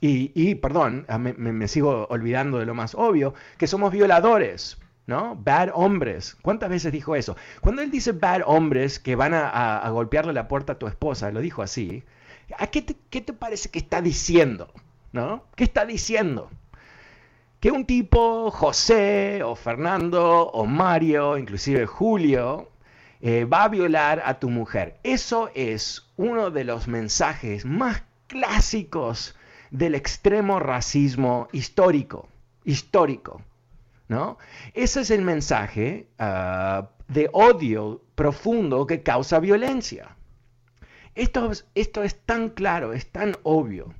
Y, 0.00 0.54
perdón, 0.56 1.06
me, 1.18 1.32
me 1.32 1.68
sigo 1.68 2.06
olvidando 2.10 2.58
de 2.58 2.66
lo 2.66 2.74
más 2.74 2.94
obvio, 2.94 3.32
que 3.56 3.66
somos 3.66 3.90
violadores, 3.90 4.78
¿no? 5.06 5.36
Bad 5.36 5.70
hombres. 5.74 6.36
¿Cuántas 6.42 6.70
veces 6.70 6.92
dijo 6.92 7.16
eso? 7.16 7.36
Cuando 7.60 7.82
él 7.82 7.90
dice 7.90 8.12
bad 8.12 8.42
hombres 8.46 8.98
que 8.98 9.16
van 9.16 9.32
a, 9.34 9.88
golpearle 9.90 10.32
la 10.32 10.48
puerta 10.48 10.74
a 10.74 10.78
tu 10.78 10.86
esposa, 10.86 11.30
lo 11.30 11.40
dijo 11.40 11.62
así, 11.62 12.04
¿a 12.58 12.66
qué 12.68 12.82
te, 12.82 12.96
qué 13.10 13.20
te, 13.20 13.32
parece 13.32 13.70
que 13.70 13.78
está 13.78 14.00
diciendo? 14.02 14.72
¿No? 15.12 15.44
¿Qué 15.56 15.64
está 15.64 15.86
diciendo? 15.86 16.50
Que 17.60 17.70
un 17.70 17.86
tipo, 17.86 18.50
José 18.50 19.42
o 19.42 19.54
Fernando 19.54 20.48
o 20.48 20.66
Mario, 20.66 21.38
inclusive 21.38 21.86
Julio, 21.86 22.70
eh, 23.20 23.44
va 23.46 23.64
a 23.64 23.68
violar 23.68 24.22
a 24.24 24.38
tu 24.38 24.50
mujer. 24.50 24.98
Eso 25.02 25.50
es 25.54 26.10
uno 26.16 26.50
de 26.50 26.64
los 26.64 26.88
mensajes 26.88 27.64
más 27.64 28.02
clásicos 28.26 29.34
del 29.74 29.96
extremo 29.96 30.60
racismo 30.60 31.48
histórico. 31.52 32.28
Histórico. 32.64 33.42
¿no? 34.08 34.38
Ese 34.72 35.00
es 35.00 35.10
el 35.10 35.22
mensaje 35.22 36.08
ah, 36.18 36.90
de 37.08 37.28
odio 37.32 38.02
profundo 38.14 38.86
que 38.86 39.02
causa 39.02 39.40
violencia. 39.40 40.16
Esto, 41.16 41.50
esto 41.74 42.02
es 42.02 42.20
tan 42.20 42.50
claro, 42.50 42.92
es 42.92 43.10
tan 43.10 43.36
obvio. 43.42 43.94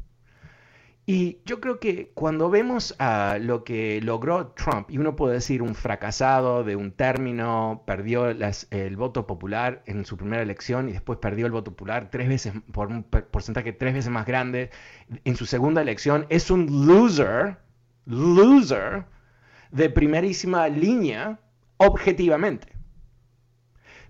Y 1.07 1.41
yo 1.45 1.61
creo 1.61 1.81
que 1.81 2.13
cuando 2.15 2.49
vemos 2.49 2.95
a 2.99 3.37
lo 3.39 3.63
que 3.63 4.01
logró 4.01 4.49
Trump, 4.49 4.91
y 4.91 4.97
uno 4.97 5.17
puede 5.17 5.35
decir 5.35 5.61
un 5.61 5.75
fracasado 5.75 6.65
de 6.65 6.77
un 6.77 6.93
término, 6.93 7.83
perdió 7.87 8.27
el 8.29 8.97
voto 8.97 9.27
popular 9.27 9.83
en 9.85 10.07
su 10.07 10.17
primera 10.17 10.43
elección 10.43 10.89
y 10.89 10.93
después 10.93 11.19
perdió 11.19 11.45
el 11.45 11.53
voto 11.53 11.73
popular 11.73 12.09
tres 12.11 12.29
veces 12.29 12.55
por 12.73 12.89
un 12.89 13.03
porcentaje 13.03 13.75
tres 13.75 13.93
veces 13.93 14.11
más 14.11 14.25
grande 14.25 14.71
en 15.25 15.37
su 15.37 15.45
segunda 15.45 15.83
elección, 15.83 16.25
es 16.31 16.51
un 16.51 16.87
loser, 16.87 17.59
loser 18.07 19.05
de 19.73 19.91
primerísima 19.91 20.69
línea 20.69 21.39
objetivamente. 21.77 22.73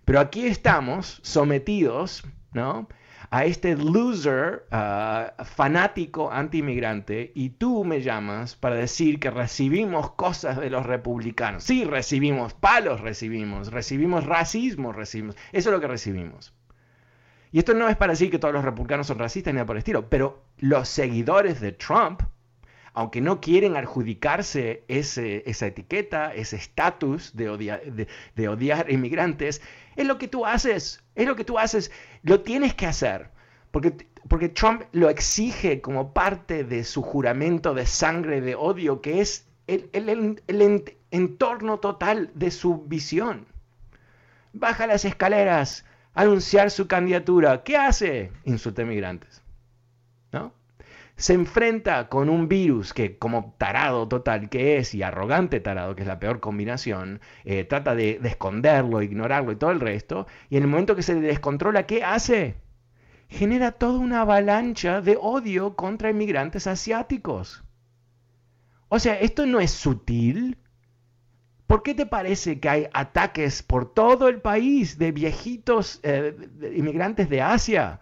Pero 0.04 0.20
aquí 0.20 0.46
estamos 0.46 1.18
sometidos, 1.24 2.22
¿no? 2.52 2.86
A 3.30 3.44
este 3.44 3.76
loser 3.76 4.66
uh, 4.72 5.44
fanático 5.44 6.30
anti-inmigrante 6.30 7.32
y 7.34 7.50
tú 7.50 7.84
me 7.84 8.02
llamas 8.02 8.56
para 8.56 8.76
decir 8.76 9.18
que 9.18 9.30
recibimos 9.30 10.12
cosas 10.12 10.58
de 10.58 10.70
los 10.70 10.86
republicanos. 10.86 11.64
Sí, 11.64 11.84
recibimos 11.84 12.54
palos, 12.54 13.00
recibimos, 13.00 13.70
recibimos 13.72 14.24
racismo, 14.24 14.92
recibimos. 14.92 15.36
Eso 15.52 15.70
es 15.70 15.74
lo 15.74 15.80
que 15.80 15.88
recibimos. 15.88 16.54
Y 17.52 17.58
esto 17.58 17.72
no 17.72 17.88
es 17.88 17.96
para 17.96 18.12
decir 18.14 18.30
que 18.30 18.40
todos 18.40 18.52
los 18.52 18.64
republicanos 18.64 19.06
son 19.06 19.18
racistas 19.18 19.52
ni 19.52 19.58
nada 19.58 19.66
por 19.66 19.76
el 19.76 19.78
estilo, 19.78 20.10
pero 20.10 20.42
los 20.58 20.88
seguidores 20.88 21.60
de 21.60 21.70
Trump, 21.70 22.22
aunque 22.94 23.20
no 23.20 23.40
quieren 23.40 23.76
adjudicarse 23.76 24.82
ese, 24.88 25.44
esa 25.46 25.66
etiqueta, 25.66 26.34
ese 26.34 26.56
estatus 26.56 27.36
de, 27.36 28.08
de 28.34 28.48
odiar 28.48 28.90
inmigrantes, 28.90 29.62
es 29.94 30.06
lo 30.06 30.18
que 30.18 30.26
tú 30.26 30.46
haces, 30.46 31.03
es 31.14 31.26
lo 31.26 31.36
que 31.36 31.44
tú 31.44 31.58
haces, 31.58 31.90
lo 32.22 32.40
tienes 32.40 32.74
que 32.74 32.86
hacer, 32.86 33.30
porque, 33.70 34.08
porque 34.28 34.48
Trump 34.48 34.82
lo 34.92 35.08
exige 35.08 35.80
como 35.80 36.12
parte 36.12 36.64
de 36.64 36.84
su 36.84 37.02
juramento 37.02 37.74
de 37.74 37.86
sangre, 37.86 38.40
de 38.40 38.54
odio, 38.54 39.00
que 39.00 39.20
es 39.20 39.46
el, 39.66 39.90
el, 39.92 40.84
entorno 41.10 41.78
total 41.78 42.30
de 42.34 42.50
su 42.50 42.84
visión. 42.84 43.46
Baja 44.52 44.86
las 44.86 45.04
escaleras, 45.04 45.84
anunciar 46.14 46.70
su 46.70 46.86
candidatura. 46.86 47.62
¿Qué 47.64 47.76
hace? 47.76 48.32
Insulta 48.44 48.82
a 48.82 48.84
migrantes. 48.84 49.43
Se 51.16 51.32
enfrenta 51.32 52.08
con 52.08 52.28
un 52.28 52.48
virus 52.48 52.92
que 52.92 53.18
como 53.18 53.54
tarado 53.56 54.08
total 54.08 54.48
que 54.48 54.78
es 54.78 54.94
y 54.94 55.02
arrogante 55.02 55.60
tarado, 55.60 55.94
que 55.94 56.02
es 56.02 56.08
la 56.08 56.18
peor 56.18 56.40
combinación, 56.40 57.20
eh, 57.44 57.64
trata 57.64 57.94
de, 57.94 58.20
esconderlo, 58.24 59.00
ignorarlo 59.00 59.52
y 59.52 59.56
todo 59.56 59.70
el 59.70 59.80
resto, 59.80 60.26
y 60.50 60.56
en 60.56 60.64
el 60.64 60.68
momento 60.68 60.96
que 60.96 61.02
se 61.02 61.14
descontrola, 61.14 61.86
¿qué 61.86 62.02
hace? 62.02 62.56
Genera 63.28 63.72
toda 63.72 63.98
una 63.98 64.22
avalancha 64.22 65.00
de 65.00 65.16
odio 65.20 65.76
contra 65.76 66.10
inmigrantes 66.10 66.66
asiáticos. 66.66 67.64
O 68.88 68.98
sea, 68.98 69.18
esto 69.18 69.46
no 69.46 69.60
es 69.60 69.70
sutil. 69.70 70.58
¿Por 71.66 71.82
qué 71.82 71.94
te 71.94 72.06
parece 72.06 72.60
que 72.60 72.68
hay 72.68 72.86
ataques 72.92 73.62
por 73.62 73.92
todo 73.92 74.28
el 74.28 74.40
país 74.40 74.98
de 74.98 75.12
viejitos 75.12 76.00
eh, 76.02 76.36
inmigrantes 76.76 77.28
de 77.30 77.40
Asia? 77.40 78.00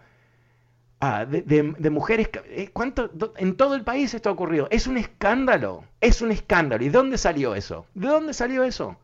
Ah, 1.05 1.25
de, 1.25 1.89
mujeres. 1.89 2.29
Eh, 2.45 2.69
¿Cuánto, 2.71 3.11
en 3.35 3.57
todo 3.57 3.75
el 3.75 3.83
país 3.83 4.13
esto 4.13 4.29
ha 4.29 4.31
ocurrido. 4.31 4.69
Es 4.71 4.87
un 4.87 4.95
escándalo. 4.95 5.83
Es 5.99 6.21
un 6.21 6.31
escándalo. 6.31 6.81
¿Y 6.81 6.87
de 6.87 6.93
dónde 6.97 7.17
salió 7.17 7.55
eso? 7.55 7.85
¿De 7.93 8.07
dónde 8.07 8.33
salió 8.33 8.63
eso? 8.63 8.95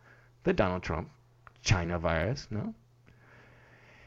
De 0.46 0.54
Donald 0.54 0.82
Trump. 0.82 1.10
China 1.62 1.98
virus, 1.98 2.50
¿no? 2.52 2.74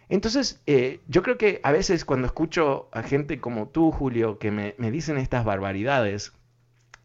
Entonces, 0.08 0.62
eh, 0.66 1.00
yo 1.06 1.22
creo 1.22 1.36
que 1.36 1.60
a 1.64 1.70
veces 1.70 2.06
cuando 2.06 2.26
escucho 2.26 2.88
a 2.92 3.02
gente 3.02 3.40
como 3.40 3.68
tú, 3.68 3.92
Julio, 3.92 4.38
que 4.38 4.50
me, 4.50 4.74
me 4.78 4.90
dicen 4.90 5.18
estas 5.18 5.44
barbaridades, 5.44 6.32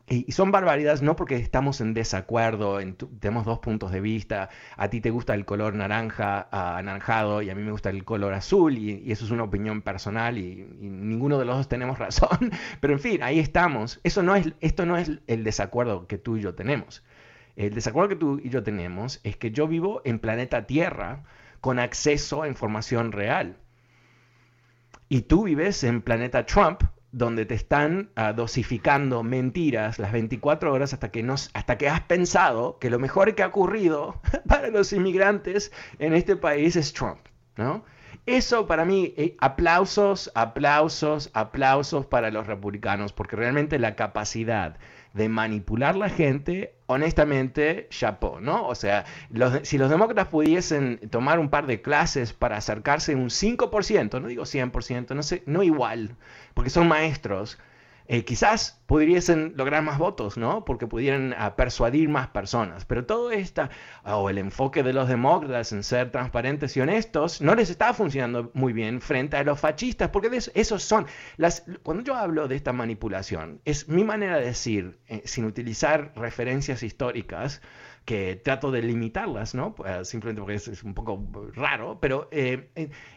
y 0.09 0.31
son 0.31 0.51
barbaridades 0.51 1.01
no 1.01 1.17
porque 1.17 1.35
estamos 1.35 1.81
en 1.81 1.93
desacuerdo, 1.93 2.79
tenemos 3.19 3.45
dos 3.45 3.59
puntos 3.59 3.91
de 3.91 3.99
vista, 3.99 4.49
a 4.77 4.89
ti 4.89 5.01
te 5.01 5.09
gusta 5.09 5.33
el 5.33 5.43
color 5.43 5.75
naranja, 5.75 6.47
anaranjado, 6.49 7.41
y 7.41 7.49
a 7.49 7.55
mí 7.55 7.61
me 7.61 7.71
gusta 7.71 7.89
el 7.89 8.05
color 8.05 8.33
azul, 8.33 8.77
y, 8.77 9.11
eso 9.11 9.25
es 9.25 9.31
una 9.31 9.43
opinión 9.43 9.81
personal, 9.81 10.37
y, 10.37 10.65
ninguno 10.79 11.37
de 11.37 11.43
los 11.43 11.57
dos 11.57 11.67
tenemos 11.67 11.99
razón, 11.99 12.51
pero 12.79 12.93
en 12.93 12.99
fin, 12.99 13.21
ahí 13.21 13.39
estamos. 13.39 13.99
Eso 14.03 14.23
no 14.23 14.35
es, 14.37 14.53
esto 14.61 14.85
no 14.85 14.97
es 14.97 15.11
el 15.27 15.43
desacuerdo 15.43 16.07
que 16.07 16.17
tú 16.17 16.37
y 16.37 16.41
yo 16.41 16.55
tenemos. 16.55 17.03
El 17.57 17.73
desacuerdo 17.73 18.09
que 18.09 18.15
tú 18.15 18.39
y 18.41 18.49
yo 18.49 18.63
tenemos 18.63 19.19
es 19.23 19.35
que 19.35 19.51
yo 19.51 19.67
vivo 19.67 20.01
en 20.05 20.19
planeta 20.19 20.67
Tierra 20.67 21.23
con 21.59 21.79
acceso 21.79 22.43
a 22.43 22.47
información 22.47 23.11
real. 23.11 23.57
Y 25.09 25.21
tú 25.23 25.43
vives 25.43 25.83
en 25.83 26.01
planeta 26.01 26.45
Trump 26.45 26.83
donde 27.17 27.47
te 27.47 27.55
están 27.55 28.11
ah, 28.15 28.31
dosificando 28.31 29.23
mentiras 29.23 29.97
las 29.97 30.11
24 30.11 30.71
horas 30.71 30.93
hasta 30.93 31.09
que, 31.09 31.23
nos, 31.23 31.49
hasta 31.53 31.77
que 31.77 31.89
has 31.89 32.01
pensado 32.01 32.77
que 32.77 32.91
lo 32.91 32.99
mejor 32.99 33.33
que 33.33 33.41
ha 33.41 33.47
ocurrido 33.47 34.21
para 34.47 34.69
los 34.69 34.93
inmigrantes 34.93 35.71
en 35.97 36.13
este 36.13 36.35
país 36.35 36.75
es 36.75 36.93
Trump, 36.93 37.19
¿no? 37.55 37.83
Eso 38.27 38.67
para 38.67 38.85
mí, 38.85 39.13
eh, 39.17 39.35
aplausos, 39.39 40.31
aplausos, 40.35 41.31
aplausos 41.33 42.05
para 42.05 42.29
los 42.29 42.45
republicanos, 42.45 43.13
porque 43.13 43.35
realmente 43.35 43.79
la 43.79 43.95
capacidad 43.95 44.77
de 45.13 45.29
manipular 45.29 45.95
la 45.95 46.09
gente, 46.09 46.75
honestamente, 46.85 47.87
chapó, 47.89 48.39
¿no? 48.41 48.67
O 48.67 48.75
sea, 48.75 49.05
si 49.63 49.77
los 49.77 49.89
demócratas 49.89 50.27
pudiesen 50.27 50.99
tomar 51.09 51.39
un 51.39 51.49
par 51.49 51.67
de 51.67 51.81
clases 51.81 52.33
para 52.33 52.57
acercarse 52.57 53.15
un 53.15 53.29
5%, 53.29 54.21
no 54.21 54.27
digo 54.27 54.43
100%, 54.43 55.15
no 55.15 55.23
sé, 55.23 55.43
no 55.45 55.63
igual, 55.63 56.15
porque 56.53 56.69
son 56.69 56.87
maestros, 56.87 57.57
eh, 58.07 58.23
quizás 58.23 58.81
pudiesen 58.85 59.53
lograr 59.57 59.83
más 59.83 59.97
votos, 59.97 60.37
¿no? 60.37 60.63
Porque 60.63 60.87
pudieran 60.87 61.35
ah, 61.37 61.55
persuadir 61.55 62.07
más 62.07 62.27
personas. 62.29 62.85
Pero 62.85 63.05
todo 63.05 63.31
esto, 63.31 63.67
o 64.05 64.29
el 64.29 64.37
enfoque 64.37 64.81
de 64.81 64.93
los 64.93 65.09
demócratas 65.09 65.73
en 65.73 65.83
ser 65.83 66.11
transparentes 66.11 66.77
y 66.77 66.81
honestos, 66.81 67.41
no 67.41 67.53
les 67.53 67.69
está 67.69 67.93
funcionando 67.93 68.49
muy 68.53 68.71
bien 68.71 69.01
frente 69.01 69.35
a 69.35 69.43
los 69.43 69.59
fascistas, 69.59 70.09
porque 70.09 70.29
esos 70.53 70.83
son 70.83 71.05
las... 71.35 71.65
Cuando 71.83 72.03
yo 72.03 72.15
hablo 72.15 72.47
de 72.47 72.55
esta 72.55 72.71
manipulación, 72.71 73.61
es 73.65 73.89
mi 73.89 74.03
manera 74.03 74.37
de 74.37 74.45
decir, 74.45 74.99
eh, 75.07 75.21
sin 75.25 75.45
utilizar 75.45 76.13
referencias 76.15 76.83
históricas, 76.83 77.61
que 78.07 78.37
trato 78.41 78.71
de 78.71 78.81
limitarlas, 78.81 79.53
¿no? 79.53 79.75
Pues, 79.75 80.07
simplemente 80.07 80.39
porque 80.41 80.55
es, 80.55 80.83
un 80.83 80.93
poco 80.93 81.27
raro, 81.53 81.99
pero 81.99 82.29
eh, 82.31 82.69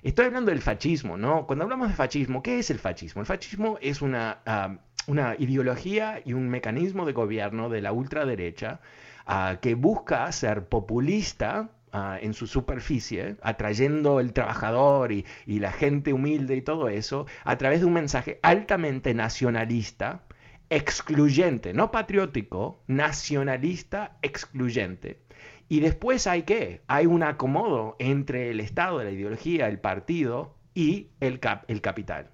estoy 0.03 0.27
hablando 0.27 0.51
del 0.51 0.61
fascismo, 0.61 1.17
¿no? 1.17 1.47
Cuando 1.47 1.63
hablamos 1.63 1.89
de 1.89 1.95
fascismo, 1.95 2.43
¿qué 2.43 2.59
es 2.59 2.71
el 2.71 2.81
fascismo? 2.81 3.21
El 3.21 3.27
fascismo 3.27 3.79
es 3.81 4.03
una, 4.03 4.41
ah, 4.45 4.79
una 5.07 5.37
ideología 5.39 6.21
y 6.25 6.33
un 6.33 6.49
mecanismo 6.49 7.07
de 7.07 7.13
gobierno 7.13 7.69
de 7.69 7.83
la 7.83 7.93
ultraderecha 7.93 8.81
ah, 9.27 9.59
que 9.63 9.77
busca 9.77 10.33
ser 10.33 10.67
populista 10.69 11.71
ah, 11.93 12.19
en 12.21 12.35
su 12.35 12.49
superficie, 12.49 13.37
atrayendo 13.43 14.19
el 14.19 14.33
trabajador 14.33 15.13
y, 15.13 15.25
y 15.47 15.61
la 15.61 15.71
gente 15.71 16.13
humilde 16.13 16.57
y 16.57 16.63
todo 16.63 16.89
eso, 16.89 17.27
a 17.45 17.57
través 17.59 17.79
de 17.79 17.87
un 17.87 17.93
mensaje 17.93 18.41
altamente 18.43 19.15
nacionalista, 19.15 20.25
excluyente, 20.71 21.75
no 21.75 21.91
patriótico, 21.91 22.83
nacionalista, 22.87 24.17
excluyente. 24.23 25.21
Y 25.69 25.81
después 25.81 26.27
hay 26.27 26.45
qué? 26.45 26.83
Hay 26.87 27.07
un 27.07 27.23
acomodo 27.23 27.97
entre 27.99 28.51
el 28.51 28.61
Estado, 28.61 29.03
la 29.03 29.11
ideología, 29.11 29.69
el 29.69 29.79
partido 29.79 30.57
y 30.75 31.09
el, 31.21 31.41
el 31.69 31.81
capital, 31.81 32.31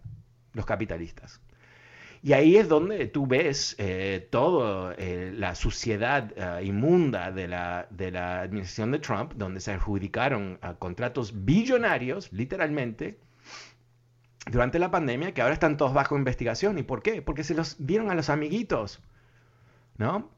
los 0.53 0.64
capitalistas. 0.64 1.40
Y 2.22 2.33
ahí 2.33 2.57
es 2.57 2.68
donde 2.68 3.07
tú 3.07 3.27
ves 3.27 3.77
eh, 3.79 4.27
toda 4.31 4.94
eh, 4.99 5.33
la 5.35 5.55
suciedad 5.55 6.33
eh, 6.37 6.64
inmunda 6.64 7.31
de 7.31 7.46
la, 7.46 7.87
de 7.90 8.11
la, 8.11 8.40
administración 8.40 8.90
de 8.90 8.99
Trump, 8.99 9.35
donde 9.37 9.61
se 9.61 9.72
adjudicaron 9.72 10.59
contratos 10.79 11.44
billonarios, 11.44 12.33
literalmente, 12.33 13.20
durante 14.50 14.78
la 14.78 14.90
pandemia 14.90 15.32
que 15.35 15.42
ahora 15.42 15.54
están 15.54 15.76
todos 15.76 15.92
bajo 15.92 16.16
investigación. 16.16 16.78
¿Y 16.78 16.82
por 16.82 17.02
qué? 17.02 17.22
Porque 17.22 17.44
se 17.44 17.54
los 17.54 17.87
dieron 17.87 18.11
a 18.11 18.14
los 18.14 18.30
amiguitos, 18.30 19.02
¿no? 19.98 20.30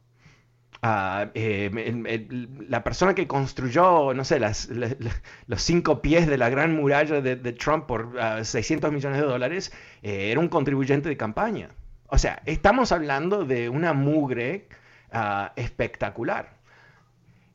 Ah, 0.82 1.30
eh, 1.34 2.28
la 2.68 2.84
persona 2.84 3.14
que 3.14 3.26
construyó, 3.26 4.14
no 4.14 4.24
sé, 4.24 4.38
las, 4.38 4.68
los 4.68 5.62
cinco 5.62 6.02
pies 6.02 6.26
de 6.28 6.38
la 6.38 6.50
gran 6.50 6.74
muralla 6.76 7.20
de, 7.20 7.52
Trump 7.52 7.86
por 7.86 8.16
600 8.44 8.88
ah, 8.88 8.92
millones 8.92 9.20
de 9.20 9.26
dólares, 9.26 9.72
eh, 10.02 10.30
era 10.30 10.40
un 10.40 10.48
contribuyente 10.48 11.08
de 11.08 11.16
campaña. 11.16 11.70
O 12.06 12.18
sea, 12.18 12.42
estamos 12.46 12.92
hablando 12.92 13.44
de 13.44 13.68
una 13.68 13.92
mugre 13.92 14.68
ah, 15.12 15.52
espectacular. 15.56 16.56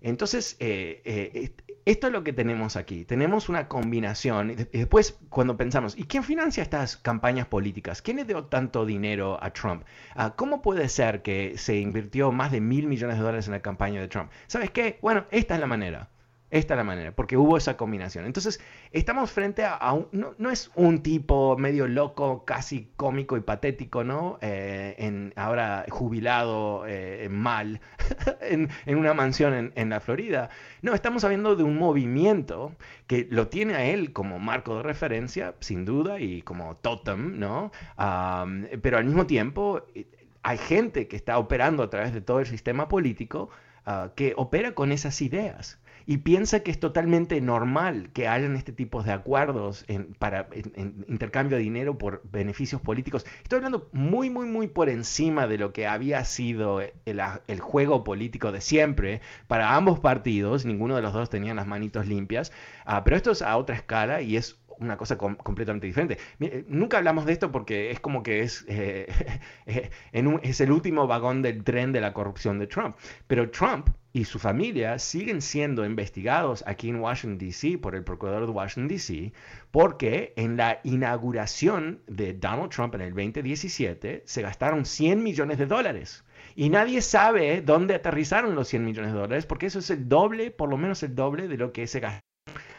Entonces, 0.01 0.57
eh, 0.59 1.53
esto 1.85 2.07
es 2.07 2.13
lo 2.13 2.23
que 2.23 2.33
tenemos 2.33 2.75
aquí. 2.75 3.05
Tenemos 3.05 3.49
una 3.49 3.67
combinación. 3.67 4.51
Y 4.51 4.55
después, 4.55 5.19
cuando 5.29 5.57
pensamos, 5.57 5.97
¿y 5.97 6.05
quién 6.05 6.23
financia 6.23 6.63
estas 6.63 6.97
campañas 6.97 7.47
políticas? 7.47 8.01
¿Quién 8.01 8.17
le 8.17 8.25
dio 8.25 8.45
tanto 8.45 8.85
dinero 8.85 9.37
a 9.41 9.51
Trump? 9.51 9.83
Ah, 10.15 10.33
¿Cómo 10.35 10.61
puede 10.61 10.87
ser 10.89 11.21
que 11.21 11.57
se 11.57 11.77
invirtió 11.77 12.31
más 12.31 12.51
de 12.51 12.61
mil 12.61 12.87
millones 12.87 13.17
de 13.17 13.23
dólares 13.23 13.47
en 13.47 13.53
la 13.53 13.61
campaña 13.61 14.01
de 14.01 14.07
Trump? 14.07 14.31
¿Sabes 14.47 14.71
qué? 14.71 14.99
Bueno, 15.01 15.25
esta 15.31 15.55
es 15.55 15.59
la 15.59 15.67
manera. 15.67 16.09
Esta 16.53 16.75
es 16.75 16.77
la 16.77 16.83
manera, 16.83 17.11
porque 17.13 17.35
hubo 17.35 17.57
esa 17.57 17.77
combinación. 17.77 18.27
Entonces, 18.27 18.61
estamos 18.91 19.31
frente 19.31 19.63
a, 19.65 19.91
un, 19.91 20.35
no, 20.37 20.51
es 20.51 20.69
un 20.75 21.01
tipo 21.01 21.57
medio 21.57 21.87
loco, 21.87 22.45
casi 22.45 22.91
cómico 22.95 23.37
y 23.37 23.39
patético, 23.39 24.03
¿no? 24.03 24.37
Eh, 24.39 25.31
ahora 25.35 25.83
jubilado 25.89 26.85
eh, 26.85 27.27
mal 27.31 27.81
en, 28.41 28.69
una 28.85 29.15
mansión 29.15 29.73
en, 29.73 29.89
la 29.89 29.99
Florida. 29.99 30.51
No, 30.83 30.93
estamos 30.93 31.23
hablando 31.23 31.55
de 31.55 31.63
un 31.63 31.75
movimiento 31.75 32.75
que 33.07 33.27
lo 33.31 33.47
tiene 33.47 33.73
a 33.73 33.85
él 33.85 34.13
como 34.13 34.37
marco 34.37 34.77
de 34.77 34.83
referencia, 34.83 35.55
sin 35.59 35.85
duda, 35.85 36.19
y 36.19 36.43
como 36.43 36.75
totem, 36.75 37.39
¿no? 37.39 37.71
pero 38.83 38.99
al 38.99 39.05
mismo 39.05 39.25
tiempo, 39.25 39.87
eh, 39.95 40.05
hay 40.43 40.59
gente 40.59 41.07
que 41.07 41.15
está 41.15 41.39
operando 41.39 41.81
a 41.81 41.89
través 41.89 42.13
de 42.13 42.21
todo 42.21 42.41
el 42.41 42.45
sistema 42.45 42.89
político 42.89 43.49
ah, 43.87 44.11
que 44.15 44.35
opera 44.37 44.75
con 44.75 44.91
esas 44.91 45.19
ideas 45.23 45.79
y 46.05 46.17
piensa 46.17 46.61
que 46.61 46.71
es 46.71 46.79
totalmente 46.79 47.39
normal 47.41 48.09
que 48.13 48.27
hayan 48.27 48.55
este 48.55 48.71
tipo 48.71 49.03
de 49.03 49.11
acuerdos 49.11 49.85
para 50.19 50.47
intercambio 51.07 51.57
de 51.57 51.63
dinero 51.63 51.97
por 51.97 52.21
beneficios 52.31 52.81
políticos. 52.81 53.25
Estoy 53.43 53.57
hablando 53.57 53.89
muy, 53.91 54.29
muy, 54.29 54.47
muy 54.47 54.67
por 54.67 54.89
encima 54.89 55.47
de 55.47 55.57
lo 55.57 55.73
que 55.73 55.87
había 55.87 56.23
sido 56.25 56.81
el, 56.81 57.59
juego 57.59 58.03
político 58.03 58.51
de 58.51 58.61
siempre 58.61 59.21
para 59.47 59.75
ambos 59.75 59.99
partidos. 59.99 60.65
Ninguno 60.65 60.95
de 60.95 61.01
los 61.01 61.13
dos 61.13 61.29
tenía 61.29 61.53
las 61.53 61.67
manitos 61.67 62.07
limpias, 62.07 62.51
ah, 62.85 63.03
pero 63.03 63.15
esto 63.15 63.31
es 63.31 63.41
a 63.41 63.57
otra 63.57 63.75
escala 63.75 64.21
y 64.21 64.37
es 64.37 64.57
una 64.79 64.97
cosa 64.97 65.17
completamente 65.17 65.87
diferente. 65.87 66.17
Eh, 66.39 66.65
nunca 66.67 66.97
hablamos 66.97 67.25
de 67.25 67.33
esto 67.33 67.51
porque 67.51 67.91
es 67.91 67.99
como 67.99 68.23
que 68.23 68.41
es, 68.41 68.65
eh, 68.67 69.07
eh, 69.65 69.89
es 70.41 70.61
el 70.61 70.71
último 70.71 71.07
vagón 71.07 71.41
del 71.41 71.63
tren 71.63 71.91
de 71.91 72.01
la 72.01 72.13
corrupción 72.13 72.59
de 72.59 72.67
Trump. 72.67 72.95
Pero 73.27 73.49
Trump 73.49 73.89
y 74.13 74.25
su 74.25 74.37
familia 74.37 74.99
siguen 74.99 75.41
siendo 75.41 75.83
investigados 75.85 76.63
aquí 76.67 76.89
en 76.89 76.99
Washington, 76.99 77.39
D.C. 77.39 77.79
por 77.79 77.95
el 77.95 78.03
procurador 78.03 78.45
de 78.45 78.51
Washington, 78.51 78.87
D.C. 78.87 79.33
porque 79.71 80.33
en 80.37 80.55
la 80.55 80.79
inauguración 80.83 82.01
de 82.07 82.33
Donald 82.33 82.69
Trump 82.69 82.93
en 82.95 83.01
el 83.01 83.13
2017 83.13 84.23
se 84.25 84.41
gastaron 84.41 84.85
100 84.85 85.23
millones 85.23 85.57
de 85.57 85.65
dólares. 85.65 86.23
Y 86.55 86.69
nadie 86.69 87.01
sabe 87.01 87.61
dónde 87.61 87.95
aterrizaron 87.95 88.53
los 88.53 88.67
100 88.67 88.85
millones 88.85 89.13
de 89.13 89.19
dólares 89.19 89.45
porque 89.47 89.65
eso 89.65 89.79
es 89.79 89.89
el 89.89 90.07
doble, 90.07 90.51
por 90.51 90.69
lo 90.69 90.77
menos 90.77 91.01
el 91.01 91.15
doble 91.15 91.47
de 91.47 91.57
lo 91.57 91.73
que 91.73 91.87
se 91.87 91.99
gastó 91.99 92.32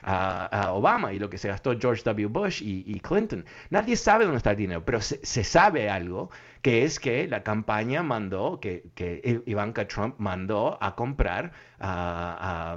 a, 0.04 0.72
Obama 0.72 1.12
y 1.12 1.18
lo 1.18 1.30
que 1.30 1.38
se 1.38 1.48
gastó 1.48 1.78
George 1.78 2.02
W. 2.04 2.26
Bush 2.26 2.62
y, 2.62 3.00
Clinton. 3.00 3.44
Nadie 3.70 3.96
sabe 3.96 4.24
dónde 4.24 4.38
está 4.38 4.50
el 4.50 4.56
dinero, 4.56 4.84
pero 4.84 5.00
se, 5.00 5.44
sabe 5.44 5.88
algo, 5.88 6.30
que 6.62 6.84
es 6.84 7.00
que 7.00 7.26
la 7.28 7.42
campaña 7.42 8.02
mandó, 8.02 8.60
que, 8.60 8.84
que 8.94 9.42
Ivanka 9.46 9.86
Trump 9.88 10.16
mandó 10.18 10.78
a 10.80 10.94
comprar 10.94 11.52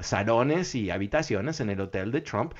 salones 0.02 0.76
y 0.76 0.90
habitaciones 0.90 1.60
en 1.60 1.70
el 1.70 1.82
hotel 1.82 2.12
de 2.12 2.22
Trump 2.22 2.54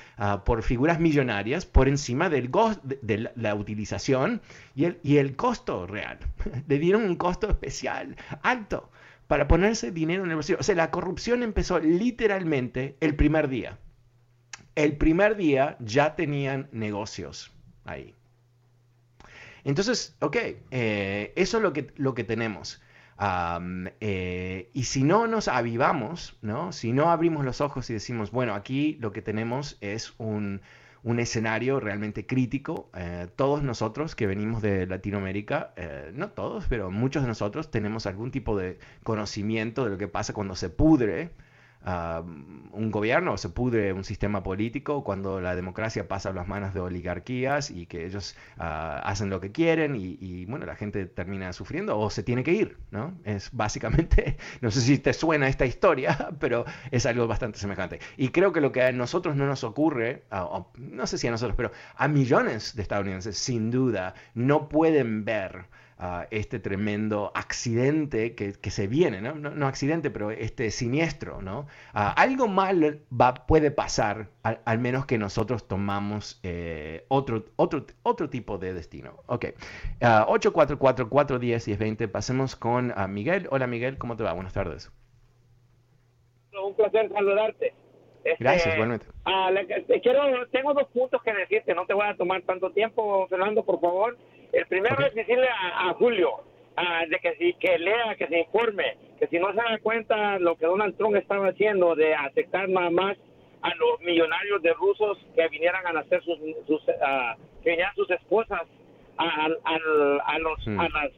por 0.44 0.62
figuras 0.62 1.00
millonarias 1.00 1.66
por 1.66 1.88
encima 1.88 2.28
del 2.28 2.50
de, 2.82 3.30
la 3.34 3.54
utilización 3.54 4.40
y 4.74 4.84
el, 4.84 4.98
y 5.02 5.16
el 5.16 5.36
costo 5.36 5.86
real. 5.86 6.18
Le 6.68 6.78
dieron 6.78 7.04
un 7.04 7.16
costo 7.16 7.48
especial, 7.48 8.16
alto 8.42 8.90
para 9.26 9.46
ponerse 9.46 9.92
dinero 9.92 10.24
en 10.24 10.30
el 10.30 10.36
bolsillo. 10.36 10.58
O 10.58 10.62
sea, 10.62 10.74
la 10.74 10.90
corrupción 10.90 11.42
empezó 11.42 11.78
literalmente 11.78 12.96
el 13.00 13.14
primer 13.14 13.48
día 13.48 13.78
el 14.78 14.96
primer 14.96 15.36
día 15.36 15.76
ya 15.80 16.14
tenían 16.14 16.68
negocios 16.70 17.52
ahí. 17.84 18.14
Entonces, 19.64 20.16
ok, 20.20 20.36
eh, 20.70 21.32
eso 21.34 21.56
es 21.56 21.62
lo 21.64 21.72
que, 21.72 21.88
lo 21.96 22.14
que 22.14 22.22
tenemos. 22.22 22.80
Eh, 24.00 24.70
y 24.72 24.84
si 24.84 25.02
no 25.02 25.26
nos 25.26 25.48
avivamos, 25.48 26.38
¿no? 26.42 26.70
si 26.70 26.92
no 26.92 27.10
abrimos 27.10 27.44
los 27.44 27.60
ojos 27.60 27.90
y 27.90 27.94
decimos, 27.94 28.30
bueno, 28.30 28.54
aquí 28.54 28.96
lo 29.00 29.12
que 29.12 29.20
tenemos 29.20 29.78
es 29.80 30.14
un, 30.18 30.60
escenario 31.18 31.80
realmente 31.80 32.24
crítico. 32.24 32.88
Eh, 32.94 33.26
todos 33.34 33.64
nosotros 33.64 34.14
que 34.14 34.28
venimos 34.28 34.62
de 34.62 34.86
Latinoamérica, 34.86 35.74
no 36.14 36.28
todos, 36.30 36.66
pero 36.68 36.92
muchos 36.92 37.22
de 37.24 37.28
nosotros 37.28 37.72
tenemos 37.72 38.06
algún 38.06 38.30
tipo 38.30 38.56
de 38.56 38.78
conocimiento 39.02 39.82
de 39.82 39.90
lo 39.90 39.98
que 39.98 40.06
pasa 40.06 40.32
cuando 40.34 40.54
se 40.54 40.70
pudre 40.70 41.32
un 41.84 42.90
gobierno, 42.90 43.38
se 43.38 43.48
pudre 43.48 43.92
un 43.92 44.04
sistema 44.04 44.42
político 44.42 45.04
cuando 45.04 45.40
la 45.40 45.54
democracia 45.54 46.08
pasa 46.08 46.30
a 46.30 46.32
las 46.32 46.46
manos 46.46 46.74
de 46.74 46.80
oligarquías 46.80 47.70
y 47.70 47.86
que 47.86 48.04
ellos 48.04 48.36
ah, 48.58 49.00
hacen 49.04 49.30
lo 49.30 49.40
que 49.40 49.52
quieren 49.52 49.94
y, 49.96 50.44
bueno, 50.46 50.66
la 50.66 50.76
gente 50.76 51.06
termina 51.06 51.52
sufriendo 51.52 51.98
o 51.98 52.10
se 52.10 52.22
tiene 52.22 52.42
que 52.42 52.52
ir, 52.52 52.78
¿no? 52.90 53.16
Es 53.24 53.50
básicamente, 53.52 54.36
no 54.60 54.70
sé 54.70 54.80
si 54.80 54.98
te 54.98 55.12
suena 55.12 55.48
esta 55.48 55.66
historia, 55.66 56.30
pero 56.40 56.64
es 56.90 57.06
algo 57.06 57.26
bastante 57.26 57.58
semejante. 57.58 58.00
Y 58.16 58.28
creo 58.28 58.52
que 58.52 58.60
lo 58.60 58.72
que 58.72 58.82
a 58.82 58.92
nosotros 58.92 59.36
no 59.36 59.46
nos 59.46 59.64
ocurre, 59.64 60.24
no 60.76 61.06
sé 61.06 61.16
si 61.16 61.28
a 61.28 61.30
nosotros, 61.30 61.56
pero 61.56 61.70
a 61.96 62.08
millones 62.08 62.74
de 62.74 62.82
estadounidenses, 62.82 63.38
sin 63.38 63.70
duda, 63.70 64.14
no 64.34 64.68
pueden 64.68 65.24
ver 65.24 65.66
este 66.30 66.60
tremendo 66.60 67.32
accidente 67.34 68.34
que, 68.34 68.70
se 68.70 68.86
viene, 68.86 69.20
¿no? 69.20 69.34
¿no? 69.34 69.66
accidente, 69.66 70.10
pero 70.10 70.30
este 70.30 70.70
siniestro, 70.70 71.42
¿no? 71.42 71.66
algo 71.92 72.46
mal 72.46 73.00
va, 73.10 73.34
puede 73.34 73.70
pasar, 73.70 74.28
al, 74.42 74.78
menos 74.78 75.06
que 75.06 75.18
nosotros 75.18 75.66
tomamos 75.66 76.38
eh, 76.42 77.04
otro, 77.08 77.44
otro, 77.56 77.84
otro 78.02 78.30
tipo 78.30 78.58
de 78.58 78.74
destino. 78.74 79.16
Ok, 79.26 79.46
uh, 80.00 80.32
844-410-1020, 80.34 82.08
pasemos 82.08 82.54
con 82.56 82.94
Miguel. 83.08 83.48
Hola 83.50 83.66
Miguel, 83.66 83.98
¿cómo 83.98 84.16
te 84.16 84.22
va? 84.22 84.32
Buenas 84.32 84.52
tardes. 84.52 84.92
Un 86.52 86.74
placer 86.74 87.10
saludarte. 87.12 87.74
Este, 88.24 88.44
Gracias, 88.44 88.74
igualmente. 88.74 89.06
quiero, 90.02 90.46
tengo 90.50 90.74
dos 90.74 90.88
puntos 90.88 91.22
que 91.22 91.32
decirte, 91.32 91.74
no 91.74 91.86
te 91.86 91.94
voy 91.94 92.06
a 92.06 92.14
tomar 92.14 92.42
tanto 92.42 92.70
tiempo, 92.70 93.26
Fernando, 93.28 93.64
por 93.64 93.80
favor. 93.80 94.16
El 94.52 94.66
primero 94.66 94.96
es 95.06 95.14
decirle 95.14 95.48
a, 95.48 95.92
Julio 95.94 96.42
de 97.08 97.18
que, 97.18 97.34
si, 97.36 97.54
que 97.54 97.78
lea, 97.78 98.14
que 98.16 98.28
se 98.28 98.38
informe, 98.38 98.96
que 99.18 99.26
si 99.26 99.38
no 99.38 99.50
se 99.50 99.56
da 99.56 99.78
cuenta 99.82 100.38
lo 100.38 100.56
que 100.56 100.66
Donald 100.66 100.96
Trump 100.96 101.16
estaba 101.16 101.48
haciendo 101.48 101.94
de 101.94 102.14
aceptar 102.14 102.68
nada 102.68 102.90
más 102.90 103.16
a 103.62 103.74
los 103.74 104.00
millonarios 104.00 104.62
de 104.62 104.72
rusos 104.74 105.18
que 105.34 105.48
vinieran 105.48 105.86
a 105.86 105.92
nacer 105.92 106.22
sus, 106.22 106.38
sus 106.66 106.82
que 107.62 107.70
vinieran 107.70 107.94
sus 107.96 108.08
esposas 108.10 108.62
a, 109.16 109.48
a, 109.64 110.38
los, 110.38 110.66
hmm. 110.66 110.80
a 110.80 110.88
las 110.88 111.12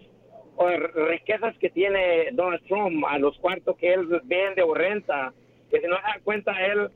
riquezas 0.94 1.56
que 1.58 1.70
tiene 1.70 2.30
Donald 2.32 2.62
Trump, 2.66 3.04
a 3.08 3.18
los 3.18 3.36
cuartos 3.38 3.76
que 3.76 3.92
él 3.92 4.06
vende 4.24 4.62
o 4.62 4.74
renta, 4.74 5.32
que 5.70 5.80
si 5.80 5.86
no 5.86 5.96
se 5.96 6.02
da 6.02 6.20
cuenta 6.22 6.52
él 6.66 6.90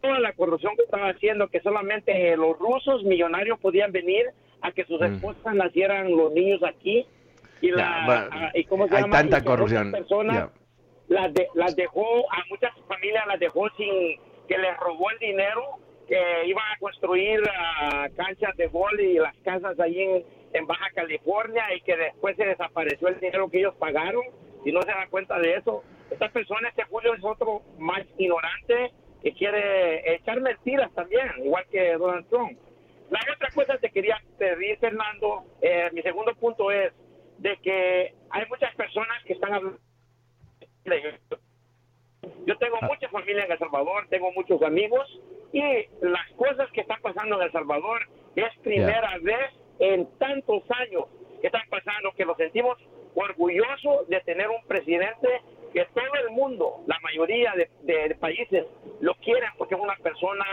toda 0.00 0.20
la 0.20 0.32
corrupción 0.32 0.76
que 0.76 0.84
estaba 0.84 1.08
haciendo, 1.08 1.48
que 1.48 1.60
solamente 1.60 2.36
los 2.36 2.58
rusos 2.58 3.02
millonarios 3.04 3.58
podían 3.58 3.90
venir 3.92 4.26
a 4.60 4.72
que 4.72 4.84
sus 4.84 5.00
mm. 5.00 5.04
esposas 5.04 5.54
nacieran 5.54 6.16
los 6.16 6.32
niños 6.32 6.60
aquí 6.62 7.06
y, 7.60 7.70
la, 7.70 8.52
y 8.54 8.64
¿cómo 8.64 8.86
se 8.88 8.96
hay 8.96 9.10
tanta 9.10 9.42
corrupción 9.42 9.90
personas 9.90 10.50
las, 11.08 11.32
las 11.54 11.74
dejó 11.74 12.04
a 12.30 12.44
muchas 12.50 12.70
familias 12.86 13.26
las 13.26 13.40
dejó 13.40 13.68
sin 13.70 14.16
que 14.48 14.58
les 14.58 14.76
robó 14.78 15.10
el 15.10 15.18
dinero 15.18 15.62
que 16.08 16.46
iban 16.46 16.64
a 16.64 16.78
construir 16.78 17.40
uh, 17.40 18.16
canchas 18.16 18.56
de 18.56 18.66
gol 18.68 18.98
y 18.98 19.14
las 19.14 19.36
casas 19.44 19.78
ahí 19.78 20.00
en, 20.00 20.24
en, 20.54 20.66
Baja 20.66 20.86
California 20.94 21.62
y 21.76 21.82
que 21.82 21.96
después 21.96 22.34
se 22.36 22.46
desapareció 22.46 23.08
el 23.08 23.20
dinero 23.20 23.50
que 23.50 23.58
ellos 23.58 23.74
pagaron 23.78 24.24
y 24.64 24.72
no 24.72 24.80
se 24.82 24.88
da 24.88 25.06
cuenta 25.10 25.38
de 25.38 25.56
eso. 25.56 25.84
Estas 26.10 26.32
personas, 26.32 26.70
este 26.70 26.84
Julio 26.84 27.14
es 27.14 27.24
otro 27.24 27.62
más 27.78 28.02
ignorante 28.16 28.92
que 29.22 29.32
quiere 29.32 30.14
echar 30.14 30.40
mentiras 30.40 30.92
también, 30.94 31.28
igual 31.44 31.64
que 31.70 31.94
Donald 31.94 32.28
Trump. 32.28 32.58
La 33.10 33.20
otra 33.34 33.48
cosa 33.54 33.78
que 33.78 33.90
quería 33.90 34.20
pedir, 34.38 34.78
Fernando, 34.78 35.44
eh, 35.60 35.88
mi 35.92 36.02
segundo 36.02 36.34
punto 36.34 36.70
es 36.70 36.92
de 37.38 37.56
que 37.58 38.14
hay 38.30 38.46
muchas 38.48 38.74
personas 38.74 39.22
que 39.24 39.32
están 39.32 39.54
hablando. 39.54 39.78
Yo 42.46 42.56
tengo 42.58 42.76
ah. 42.80 42.86
mucha 42.86 43.08
familia 43.08 43.44
en 43.44 43.52
El 43.52 43.58
Salvador, 43.58 44.06
tengo 44.08 44.32
muchos 44.32 44.62
amigos 44.62 45.06
y 45.52 45.62
las 46.00 46.30
cosas 46.36 46.70
que 46.72 46.80
están 46.82 47.00
pasando 47.02 47.36
en 47.36 47.42
El 47.42 47.52
Salvador 47.52 48.00
es 48.36 48.58
primera 48.62 49.18
vez 49.20 49.52
en 49.78 50.06
tantos 50.18 50.62
años 50.70 51.04
que 51.40 51.46
están 51.46 51.68
pasando 51.70 52.12
que 52.12 52.24
nos 52.24 52.36
sentimos 52.36 52.78
orgullosos 53.14 54.08
de 54.08 54.20
tener 54.20 54.48
un 54.48 54.62
presidente 54.66 55.28
que 55.72 55.84
todo 55.94 56.14
el 56.26 56.30
mundo, 56.30 56.80
la 56.86 56.98
mayoría 57.00 57.52
de, 57.52 57.68
de 57.82 58.14
países 58.16 58.64
lo 59.00 59.14
quieren 59.16 59.50
porque 59.56 59.74
es 59.74 59.80
una 59.80 59.96
persona 59.96 60.44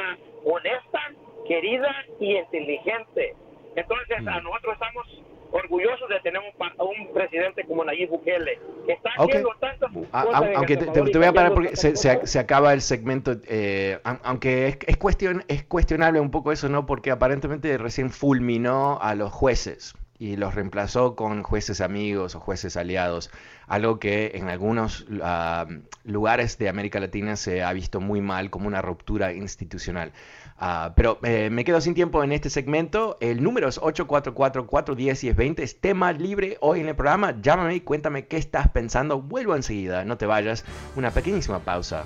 honesta, 0.44 1.00
querida 1.48 1.94
y 2.20 2.38
inteligente. 2.38 3.36
Entonces, 3.76 4.18
a 4.20 4.40
mm. 4.40 4.44
nosotros 4.44 4.74
estamos 4.74 5.22
orgullosos 5.52 6.10
de 6.10 6.20
tener 6.20 6.42
un, 6.42 7.14
presidente 7.14 7.64
como 7.66 7.86
Nayib 7.86 8.10
Bukele, 8.10 8.60
que 8.86 8.94
está 8.94 9.10
haciendo 9.18 9.50
tantas 9.60 9.92
cosas. 9.92 10.54
aunque 10.56 10.76
te, 10.78 11.02
voy 11.02 11.26
a 11.26 11.34
parar 11.34 11.54
porque 11.54 11.76
se, 11.76 11.96
se, 11.96 12.40
acaba 12.40 12.74
el 12.74 12.82
segmento, 12.82 13.34
eh, 13.48 14.00
aunque 14.24 14.68
es, 14.68 14.78
es, 14.86 14.98
cuestión, 14.98 15.44
es 15.48 15.64
cuestionable 15.64 16.20
un 16.20 16.32
poco 16.32 16.52
eso, 16.52 16.68
¿no? 16.68 16.86
Porque 16.86 17.12
aparentemente 17.12 17.78
recién 17.78 18.10
fulminó 18.10 19.00
a 19.02 19.16
los 19.16 19.32
jueces 19.32 19.96
y 20.18 20.38
los 20.38 20.56
reemplazó 20.56 21.16
con 21.16 21.44
jueces 21.44 21.82
amigos 21.82 22.36
o 22.36 22.40
jueces 22.40 22.78
aliados, 22.78 23.32
algo 23.68 24.00
que 24.00 24.32
en 24.36 24.50
algunos 24.50 25.06
ah, 25.22 25.68
lugares 26.04 26.58
de 26.58 26.70
América 26.70 27.00
Latina 27.00 27.36
se 27.36 27.64
ha 27.64 27.74
visto 27.74 28.00
muy 28.00 28.22
mal 28.22 28.50
como 28.50 28.68
una 28.68 28.82
ruptura 28.82 29.34
institucional. 29.34 30.14
Ah, 30.58 30.94
pero 30.96 31.20
eh, 31.24 31.50
me 31.52 31.66
quedo 31.66 31.82
sin 31.82 31.94
tiempo 31.96 32.24
en 32.24 32.32
este 32.32 32.50
segmento. 32.50 33.18
El 33.20 33.44
número 33.44 33.68
es 33.68 33.80
844-410-1020. 33.82 35.60
Es 35.60 35.82
tema 35.82 36.14
libre 36.14 36.58
hoy 36.62 36.80
en 36.80 36.88
el 36.88 36.96
programa. 36.96 37.36
Llámame 37.42 37.76
y 37.76 37.82
cuéntame 37.82 38.28
qué 38.28 38.38
estás 38.38 38.70
pensando. 38.70 39.22
Vuelvo 39.22 39.56
enseguida. 39.56 40.06
No 40.06 40.18
te 40.18 40.26
vayas. 40.26 40.64
Una 40.96 41.12
pequeñísima 41.12 41.60
pausa. 41.60 42.06